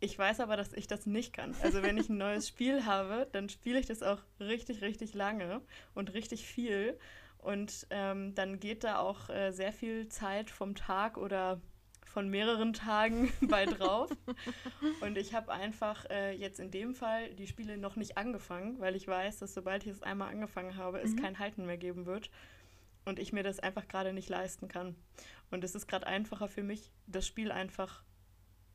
[0.00, 1.54] Ich weiß aber, dass ich das nicht kann.
[1.62, 5.60] Also wenn ich ein neues Spiel habe, dann spiele ich das auch richtig, richtig lange
[5.94, 6.98] und richtig viel.
[7.38, 11.60] Und ähm, dann geht da auch äh, sehr viel Zeit vom Tag oder
[12.12, 14.10] von mehreren Tagen bei drauf.
[15.00, 18.94] und ich habe einfach äh, jetzt in dem Fall die Spiele noch nicht angefangen, weil
[18.94, 21.22] ich weiß, dass sobald ich es einmal angefangen habe, es mhm.
[21.22, 22.30] kein Halten mehr geben wird.
[23.04, 24.94] Und ich mir das einfach gerade nicht leisten kann.
[25.50, 28.04] Und es ist gerade einfacher für mich, das Spiel einfach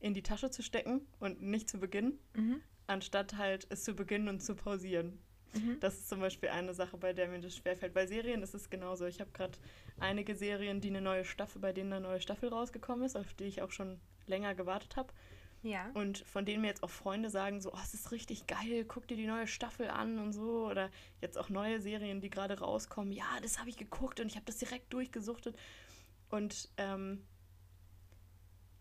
[0.00, 2.60] in die Tasche zu stecken und nicht zu beginnen, mhm.
[2.86, 5.18] anstatt halt es zu beginnen und zu pausieren.
[5.54, 5.78] Mhm.
[5.80, 7.94] Das ist zum Beispiel eine Sache, bei der mir das schwerfällt.
[7.94, 9.06] Bei Serien ist es genauso.
[9.06, 9.58] Ich habe gerade
[9.98, 13.44] einige Serien, die eine neue Staffel, bei denen eine neue Staffel rausgekommen ist, auf die
[13.44, 15.12] ich auch schon länger gewartet habe.
[15.62, 15.90] Ja.
[15.94, 19.08] Und von denen mir jetzt auch Freunde sagen, so, oh, es ist richtig geil, guck
[19.08, 20.66] dir die neue Staffel an und so.
[20.66, 23.12] Oder jetzt auch neue Serien, die gerade rauskommen.
[23.12, 25.56] Ja, das habe ich geguckt und ich habe das direkt durchgesuchtet.
[26.30, 27.24] Und ähm,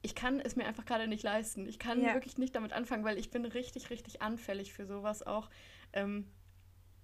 [0.01, 1.67] ich kann es mir einfach gerade nicht leisten.
[1.67, 2.13] Ich kann ja.
[2.13, 5.49] wirklich nicht damit anfangen, weil ich bin richtig, richtig anfällig für sowas auch.
[5.93, 6.27] Ähm,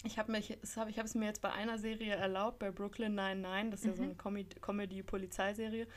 [0.04, 3.16] ich habe mich, hab, ich habe es mir jetzt bei einer Serie erlaubt, bei Brooklyn
[3.16, 3.92] 99, das ist mhm.
[3.92, 5.88] ja so eine Com Comedy-Polizeiserie.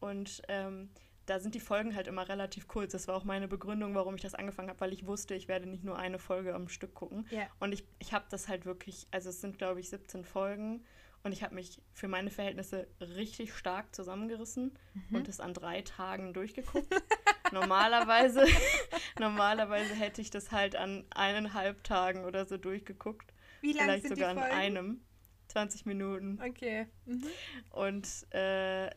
[0.00, 0.90] Und ähm,
[1.26, 2.92] da sind die Folgen halt immer relativ kurz.
[2.92, 5.66] Das war auch meine Begründung, warum ich das angefangen habe, weil ich wusste, ich werde
[5.66, 7.26] nicht nur eine Folge am Stück gucken.
[7.32, 7.48] Yeah.
[7.60, 10.84] Und ich, ich habe das halt wirklich, also es sind, glaube ich, 17 Folgen.
[11.22, 15.16] Und ich habe mich für meine Verhältnisse richtig stark zusammengerissen mhm.
[15.16, 16.94] und es an drei Tagen durchgeguckt.
[17.52, 18.44] normalerweise,
[19.18, 23.32] normalerweise hätte ich das halt an eineinhalb Tagen oder so durchgeguckt.
[23.64, 24.54] Wie lange Vielleicht sind sogar die Folgen?
[24.54, 25.00] in einem.
[25.48, 26.38] 20 Minuten.
[26.42, 26.86] Okay.
[27.06, 27.24] Mhm.
[27.70, 28.90] Und äh,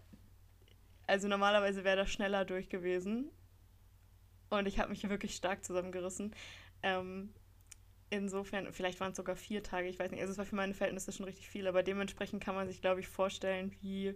[1.05, 3.31] also normalerweise wäre das schneller durch gewesen.
[4.49, 6.35] Und ich habe mich wirklich stark zusammengerissen.
[6.83, 7.33] Ähm,
[8.09, 10.21] insofern, vielleicht waren es sogar vier Tage, ich weiß nicht.
[10.21, 12.99] Also es war für meine Verhältnisse schon richtig viel, aber dementsprechend kann man sich, glaube
[12.99, 14.15] ich, vorstellen, wie.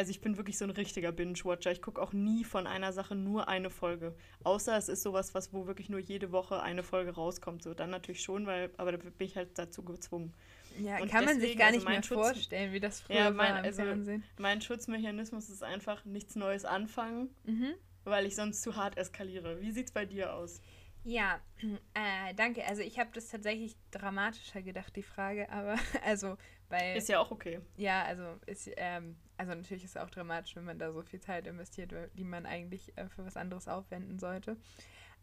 [0.00, 1.72] Also ich bin wirklich so ein richtiger Binge-Watcher.
[1.72, 4.14] Ich gucke auch nie von einer Sache nur eine Folge.
[4.44, 7.62] Außer es ist sowas, was, wo wirklich nur jede Woche eine Folge rauskommt.
[7.62, 10.32] So, dann natürlich schon, weil, aber da bin ich halt dazu gezwungen.
[10.78, 13.16] Ja, und kann deswegen, man sich gar also nicht mehr Schutz, vorstellen, wie das früher
[13.16, 14.24] ja, mein, war im also Fernsehen.
[14.38, 17.74] Mein Schutzmechanismus ist einfach nichts Neues anfangen, mhm.
[18.04, 19.60] weil ich sonst zu hart eskaliere.
[19.60, 20.62] Wie sieht es bei dir aus?
[21.04, 21.40] Ja,
[21.92, 22.64] äh, danke.
[22.64, 26.38] Also ich habe das tatsächlich dramatischer gedacht, die Frage, aber also,
[26.70, 26.96] weil...
[26.96, 27.60] Ist ja auch okay.
[27.76, 31.20] Ja, also ist, ähm, also natürlich ist es auch dramatisch, wenn man da so viel
[31.20, 34.56] Zeit investiert, die man eigentlich äh, für was anderes aufwenden sollte.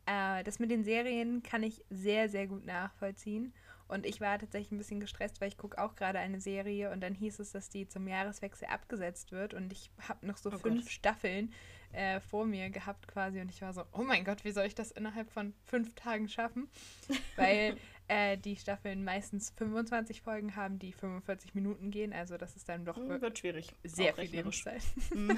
[0.05, 3.53] Äh, das mit den Serien kann ich sehr, sehr gut nachvollziehen.
[3.87, 7.01] Und ich war tatsächlich ein bisschen gestresst, weil ich gucke auch gerade eine Serie und
[7.01, 10.57] dann hieß es, dass die zum Jahreswechsel abgesetzt wird und ich habe noch so oh
[10.57, 10.91] fünf Gott.
[10.91, 11.53] Staffeln
[11.93, 14.75] äh, vor mir gehabt quasi und ich war so, oh mein Gott, wie soll ich
[14.75, 16.67] das innerhalb von fünf Tagen schaffen?
[17.37, 17.77] Weil
[18.07, 22.85] äh, die Staffeln meistens 25 Folgen haben, die 45 Minuten gehen, also das ist dann
[22.85, 23.73] doch hm, wird schwierig.
[23.83, 24.81] Sehr viel Lebenszeit.
[25.13, 25.37] Mhm.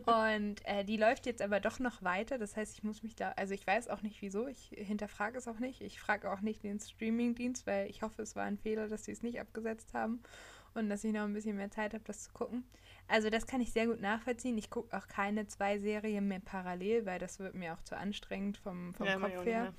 [0.06, 3.32] und äh, die läuft jetzt aber doch noch weiter, das heißt, ich muss mich da,
[3.32, 6.62] also ich weiß auch nicht wieso, ich hinterfrage es auch nicht, ich frage auch nicht
[6.62, 10.22] den Streamingdienst, weil ich hoffe, es war ein Fehler, dass sie es nicht abgesetzt haben
[10.74, 12.64] und dass ich noch ein bisschen mehr Zeit habe, das zu gucken.
[13.08, 14.56] Also das kann ich sehr gut nachvollziehen.
[14.56, 18.56] Ich gucke auch keine zwei Serien mehr parallel, weil das wird mir auch zu anstrengend
[18.58, 19.74] vom, vom ja, Kopf her,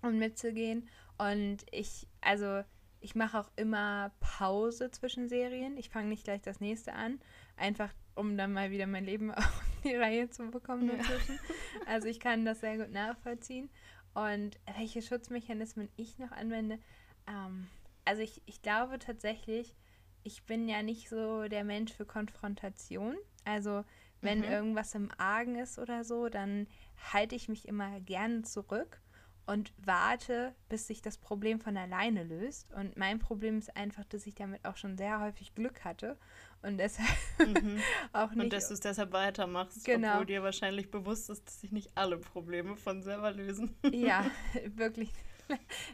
[0.00, 0.88] um mitzugehen.
[1.18, 2.62] Und ich, also
[3.00, 5.76] ich mache auch immer Pause zwischen Serien.
[5.76, 7.20] Ich fange nicht gleich das nächste an,
[7.56, 11.34] einfach um dann mal wieder mein Leben auf die Reihe zu bekommen dazwischen.
[11.34, 11.40] Ja.
[11.86, 13.70] Also ich kann das sehr gut nachvollziehen.
[14.14, 16.78] Und welche Schutzmechanismen ich noch anwende,
[17.26, 17.66] ähm,
[18.04, 19.74] also ich, ich glaube tatsächlich,
[20.22, 23.16] ich bin ja nicht so der Mensch für Konfrontation.
[23.44, 23.84] Also
[24.20, 24.44] wenn mhm.
[24.44, 26.66] irgendwas im Argen ist oder so, dann
[27.12, 29.00] halte ich mich immer gerne zurück
[29.48, 32.70] und warte, bis sich das Problem von alleine löst.
[32.74, 36.18] Und mein Problem ist einfach, dass ich damit auch schon sehr häufig Glück hatte
[36.60, 37.08] und deshalb
[37.38, 37.80] mhm.
[38.12, 38.44] auch nicht.
[38.44, 40.12] Und dass du es deshalb weitermachst, genau.
[40.12, 43.74] obwohl dir wahrscheinlich bewusst ist, dass sich nicht alle Probleme von selber lösen.
[43.90, 44.30] ja,
[44.66, 45.10] wirklich.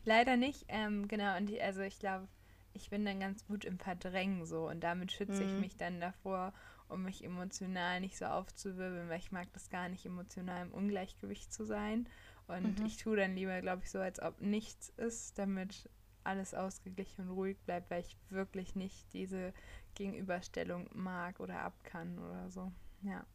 [0.05, 0.65] Leider nicht.
[0.67, 2.27] Ähm, genau, und die, also ich glaube,
[2.73, 5.49] ich bin dann ganz gut im Verdrängen so und damit schütze mhm.
[5.49, 6.53] ich mich dann davor,
[6.89, 11.53] um mich emotional nicht so aufzuwirbeln, weil ich mag das gar nicht, emotional im Ungleichgewicht
[11.53, 12.09] zu sein.
[12.47, 12.87] Und mhm.
[12.87, 15.89] ich tue dann lieber, glaube ich, so, als ob nichts ist, damit
[16.25, 19.53] alles ausgeglichen und ruhig bleibt, weil ich wirklich nicht diese
[19.95, 22.73] Gegenüberstellung mag oder ab kann oder so.
[23.03, 23.27] Ja,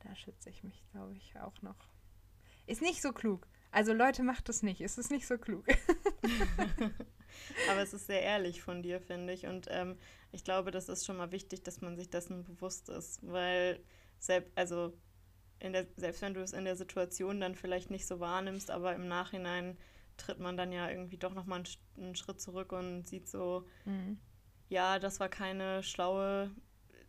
[0.00, 1.88] da schütze ich mich, glaube ich, auch noch.
[2.66, 3.46] Ist nicht so klug.
[3.70, 4.80] Also Leute, macht das nicht.
[4.80, 5.66] Es ist nicht so klug.
[7.70, 9.46] Aber es ist sehr ehrlich von dir, finde ich.
[9.46, 9.96] Und ähm,
[10.32, 13.26] ich glaube, das ist schon mal wichtig, dass man sich dessen bewusst ist.
[13.26, 13.80] Weil,
[14.18, 14.96] selbst, also
[15.60, 19.08] der, selbst wenn du es in der Situation dann vielleicht nicht so wahrnimmst, aber im
[19.08, 19.76] Nachhinein
[20.16, 24.18] tritt man dann ja irgendwie doch nochmal einen, einen Schritt zurück und sieht so, mhm.
[24.68, 26.50] ja, das war keine schlaue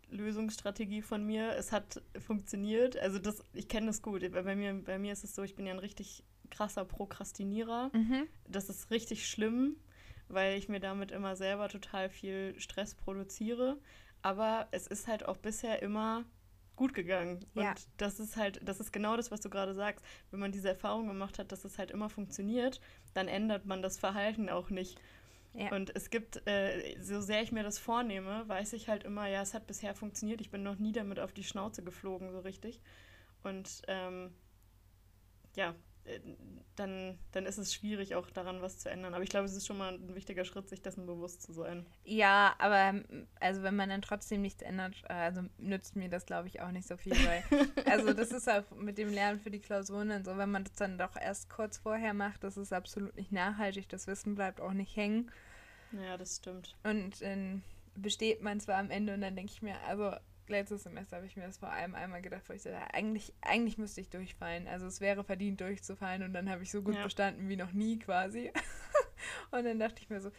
[0.10, 1.56] Lösungsstrategie von mir.
[1.56, 2.98] Es hat funktioniert.
[2.98, 4.30] Also das, ich kenne das gut.
[4.32, 7.92] Bei mir, bei mir ist es so, ich bin ja ein richtig krasser Prokrastinierer.
[7.94, 8.28] Mhm.
[8.48, 9.76] Das ist richtig schlimm,
[10.30, 13.78] weil ich mir damit immer selber total viel Stress produziere.
[14.22, 16.24] Aber es ist halt auch bisher immer
[16.78, 17.46] gut gegangen.
[17.56, 17.72] Ja.
[17.72, 20.06] Und das ist halt, das ist genau das, was du gerade sagst.
[20.32, 22.80] Wenn man diese Erfahrung gemacht hat, dass es halt immer funktioniert,
[23.14, 25.02] dann ändert man das Verhalten auch nicht.
[25.54, 25.72] Ja.
[25.76, 29.42] Und es gibt, äh, so sehr ich mir das vornehme, weiß ich halt immer, ja,
[29.42, 30.40] es hat bisher funktioniert.
[30.40, 32.80] Ich bin noch nie damit auf die Schnauze geflogen, so richtig.
[33.44, 34.32] Und ähm,
[35.56, 35.74] ja,
[36.76, 39.14] dann, dann ist es schwierig, auch daran was zu ändern.
[39.14, 41.86] Aber ich glaube, es ist schon mal ein wichtiger Schritt, sich dessen bewusst zu sein.
[42.04, 46.48] Ja, aber ähm, also wenn man dann trotzdem nichts ändert, also nützt mir das, glaube
[46.48, 47.14] ich, auch nicht so viel.
[47.14, 47.44] Weil,
[47.86, 50.76] also das ist auch mit dem Lernen für die Klausuren und so, wenn man das
[50.76, 53.90] dann doch erst kurz vorher macht, das ist absolut nicht nachhaltig.
[53.90, 55.32] Das Wissen bleibt auch nicht hängen.
[55.92, 56.76] Ja, das stimmt.
[56.84, 57.64] Und dann
[57.96, 60.12] besteht man zwar am Ende und dann denke ich mir, also
[60.50, 63.78] letztes Semester habe ich mir das vor allem einmal gedacht, wo ich so, eigentlich, eigentlich
[63.78, 64.68] müsste ich durchfallen.
[64.68, 67.04] Also es wäre verdient durchzufallen und dann habe ich so gut ja.
[67.04, 68.52] bestanden wie noch nie quasi.
[69.52, 70.32] und dann dachte ich mir so,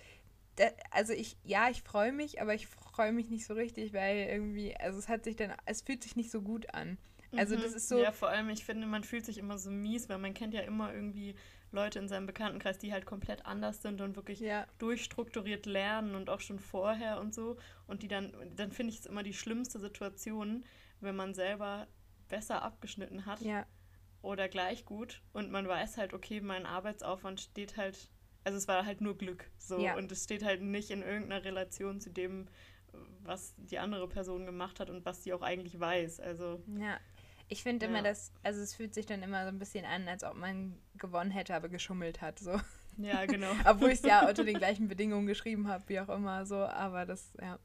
[0.57, 4.29] da, also ich, ja, ich freue mich, aber ich freue mich nicht so richtig, weil
[4.29, 6.99] irgendwie, also es hat sich dann, es fühlt sich nicht so gut an.
[7.37, 7.63] Also mhm.
[7.63, 7.99] das ist so.
[8.03, 10.63] Ja, vor allem, ich finde, man fühlt sich immer so mies, weil man kennt ja
[10.63, 11.35] immer irgendwie
[11.71, 14.67] Leute in seinem Bekanntenkreis, die halt komplett anders sind und wirklich ja.
[14.79, 17.57] durchstrukturiert lernen und auch schon vorher und so.
[17.87, 20.65] Und die dann, dann finde ich es immer die schlimmste Situation,
[21.01, 21.87] wenn man selber
[22.29, 23.67] besser abgeschnitten hat ja.
[24.23, 28.11] oder gleich gut und man weiß halt, okay, mein Arbeitsaufwand steht halt,
[28.45, 29.97] also es war halt nur Glück so ja.
[29.97, 32.47] und es steht halt nicht in irgendeiner Relation zu dem,
[33.23, 36.21] was die andere Person gemacht hat und was sie auch eigentlich weiß.
[36.21, 36.99] Also ja.
[37.49, 37.91] Ich finde ja.
[37.91, 40.79] immer, dass, also es fühlt sich dann immer so ein bisschen an, als ob man
[40.97, 42.39] gewonnen hätte, aber geschummelt hat.
[42.39, 42.61] So.
[42.99, 43.51] Ja, genau.
[43.65, 47.07] Obwohl ich es ja unter den gleichen Bedingungen geschrieben habe, wie auch immer so, aber
[47.07, 47.59] das, ja.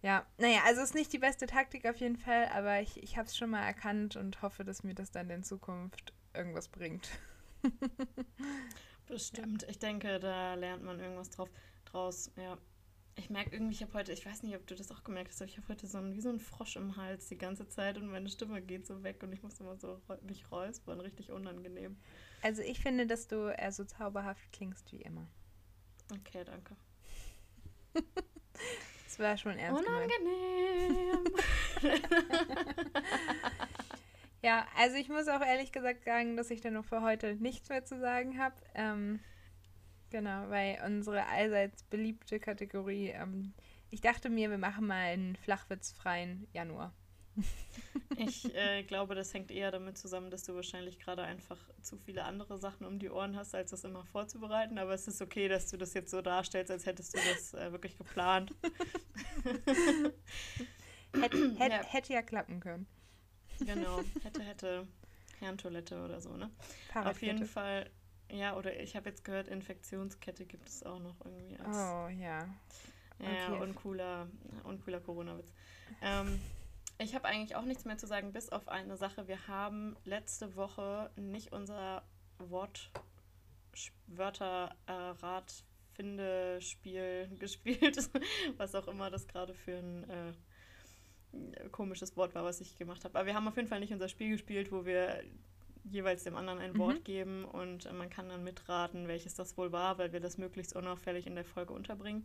[0.00, 3.26] Ja, naja, also ist nicht die beste Taktik auf jeden Fall, aber ich, ich habe
[3.26, 7.08] es schon mal erkannt und hoffe, dass mir das dann in Zukunft irgendwas bringt.
[9.06, 9.64] Bestimmt.
[9.68, 11.48] Ich denke, da lernt man irgendwas drauf,
[11.86, 12.30] draus.
[12.36, 12.58] Ja.
[13.18, 15.42] Ich merke irgendwie, ich habe heute, ich weiß nicht, ob du das auch gemerkt hast,
[15.42, 17.98] aber ich habe heute so ein, wie so ein Frosch im Hals die ganze Zeit
[17.98, 21.96] und meine Stimme geht so weg und ich muss immer so mich räuspern, richtig unangenehm.
[22.42, 25.26] Also ich finde, dass du eher so zauberhaft klingst wie immer.
[26.12, 26.76] Okay, danke.
[29.04, 31.24] das war schon ernst Unangenehm.
[34.42, 37.68] ja, also ich muss auch ehrlich gesagt sagen, dass ich dann noch für heute nichts
[37.68, 38.54] mehr zu sagen habe.
[38.74, 39.18] Ähm,
[40.10, 43.52] genau, weil unsere allseits beliebte Kategorie, ähm,
[43.90, 46.92] ich dachte mir, wir machen mal einen flachwitzfreien Januar.
[48.18, 52.24] Ich äh, glaube, das hängt eher damit zusammen, dass du wahrscheinlich gerade einfach zu viele
[52.24, 54.78] andere Sachen um die Ohren hast, als das immer vorzubereiten.
[54.78, 57.70] Aber es ist okay, dass du das jetzt so darstellst, als hättest du das äh,
[57.72, 58.54] wirklich geplant.
[61.20, 61.84] hätte, hätte, ja.
[61.84, 62.86] hätte ja klappen können.
[63.60, 64.86] Genau, hätte, hätte
[65.40, 66.50] Herrentoilette oder so, ne?
[66.94, 67.90] Auf jeden Fall,
[68.30, 71.76] ja, oder ich habe jetzt gehört, Infektionskette gibt es auch noch irgendwie als.
[71.76, 72.48] Oh, ja.
[73.20, 73.62] Ja, okay.
[73.62, 74.28] uncooler,
[74.64, 75.52] uncooler Corona-Witz.
[76.02, 76.40] Ähm,
[76.98, 79.28] ich habe eigentlich auch nichts mehr zu sagen, bis auf eine Sache.
[79.28, 82.02] Wir haben letzte Woche nicht unser
[82.38, 82.90] Wort
[84.06, 85.64] Wörterrat
[85.94, 88.10] finde Spiel gespielt,
[88.56, 93.18] was auch immer das gerade für ein äh, komisches Wort war, was ich gemacht habe.
[93.18, 95.22] Aber wir haben auf jeden Fall nicht unser Spiel gespielt, wo wir
[95.84, 96.78] jeweils dem anderen ein mhm.
[96.78, 100.74] Wort geben und man kann dann mitraten, welches das wohl war, weil wir das möglichst
[100.74, 102.24] unauffällig in der Folge unterbringen.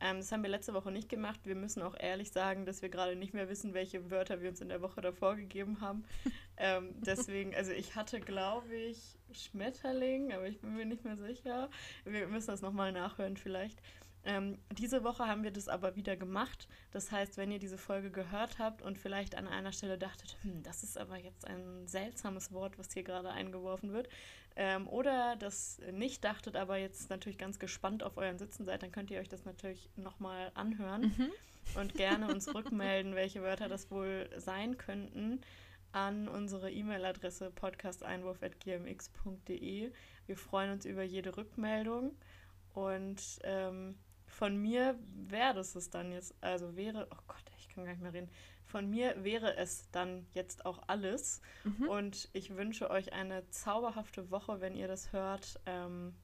[0.00, 1.40] Ähm, das haben wir letzte Woche nicht gemacht.
[1.44, 4.60] Wir müssen auch ehrlich sagen, dass wir gerade nicht mehr wissen, welche Wörter wir uns
[4.60, 6.04] in der Woche davor gegeben haben.
[6.56, 8.98] ähm, deswegen, also ich hatte, glaube ich,
[9.32, 11.70] Schmetterling, aber ich bin mir nicht mehr sicher.
[12.04, 13.80] Wir müssen das nochmal nachhören vielleicht.
[14.26, 16.66] Ähm, diese Woche haben wir das aber wieder gemacht.
[16.92, 20.62] Das heißt, wenn ihr diese Folge gehört habt und vielleicht an einer Stelle dachtet, hm,
[20.62, 24.08] das ist aber jetzt ein seltsames Wort, was hier gerade eingeworfen wird,
[24.56, 28.92] ähm, oder das nicht dachtet, aber jetzt natürlich ganz gespannt auf euren Sitzen seid, dann
[28.92, 31.30] könnt ihr euch das natürlich nochmal anhören mhm.
[31.78, 35.42] und gerne uns rückmelden, welche Wörter das wohl sein könnten
[35.92, 39.92] an unsere E-Mail-Adresse podcasteinwurf.gmx.de.
[40.26, 42.16] Wir freuen uns über jede Rückmeldung
[42.72, 43.96] und ähm,
[44.34, 48.02] von mir wäre das es dann jetzt, also wäre, oh Gott, ich kann gar nicht
[48.02, 48.30] mehr reden.
[48.64, 51.40] Von mir wäre es dann jetzt auch alles.
[51.62, 51.88] Mhm.
[51.88, 55.60] Und ich wünsche euch eine zauberhafte Woche, wenn ihr das hört.
[55.66, 56.14] Ähm,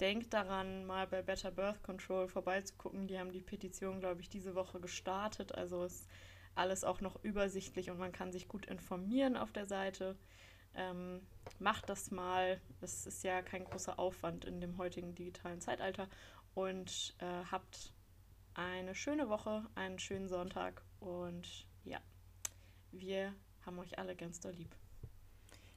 [0.00, 3.06] denkt daran, mal bei Better Birth Control vorbeizugucken.
[3.06, 5.54] Die haben die Petition, glaube ich, diese Woche gestartet.
[5.54, 6.08] Also ist
[6.56, 10.16] alles auch noch übersichtlich und man kann sich gut informieren auf der Seite.
[10.74, 11.20] Ähm,
[11.58, 12.60] macht das mal.
[12.80, 16.08] Es ist ja kein großer Aufwand in dem heutigen digitalen Zeitalter
[16.56, 17.92] und äh, habt
[18.54, 22.00] eine schöne Woche, einen schönen Sonntag und ja,
[22.92, 23.34] wir
[23.64, 24.74] haben euch alle ganz doll lieb.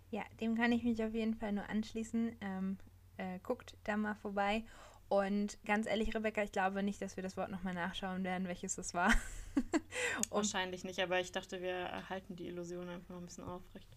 [0.10, 2.36] Ja, dem kann ich mich auf jeden Fall nur anschließen.
[2.40, 2.78] Ähm,
[3.18, 4.64] äh, guckt da mal vorbei.
[5.10, 8.76] Und ganz ehrlich, Rebecca, ich glaube nicht, dass wir das Wort nochmal nachschauen werden, welches
[8.76, 9.14] das war.
[10.30, 13.90] Wahrscheinlich nicht, aber ich dachte, wir erhalten die Illusion einfach noch ein bisschen aufrecht.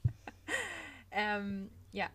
[1.13, 2.09] ähm, ja,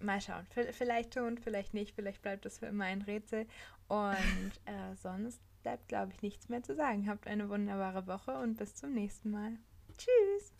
[0.00, 0.46] mal schauen.
[0.72, 3.46] Vielleicht schon, vielleicht nicht, vielleicht bleibt das für immer ein Rätsel.
[3.88, 4.16] Und
[4.66, 7.08] äh, sonst bleibt, glaube ich, nichts mehr zu sagen.
[7.08, 9.58] Habt eine wunderbare Woche und bis zum nächsten Mal.
[9.96, 10.52] Tschüss.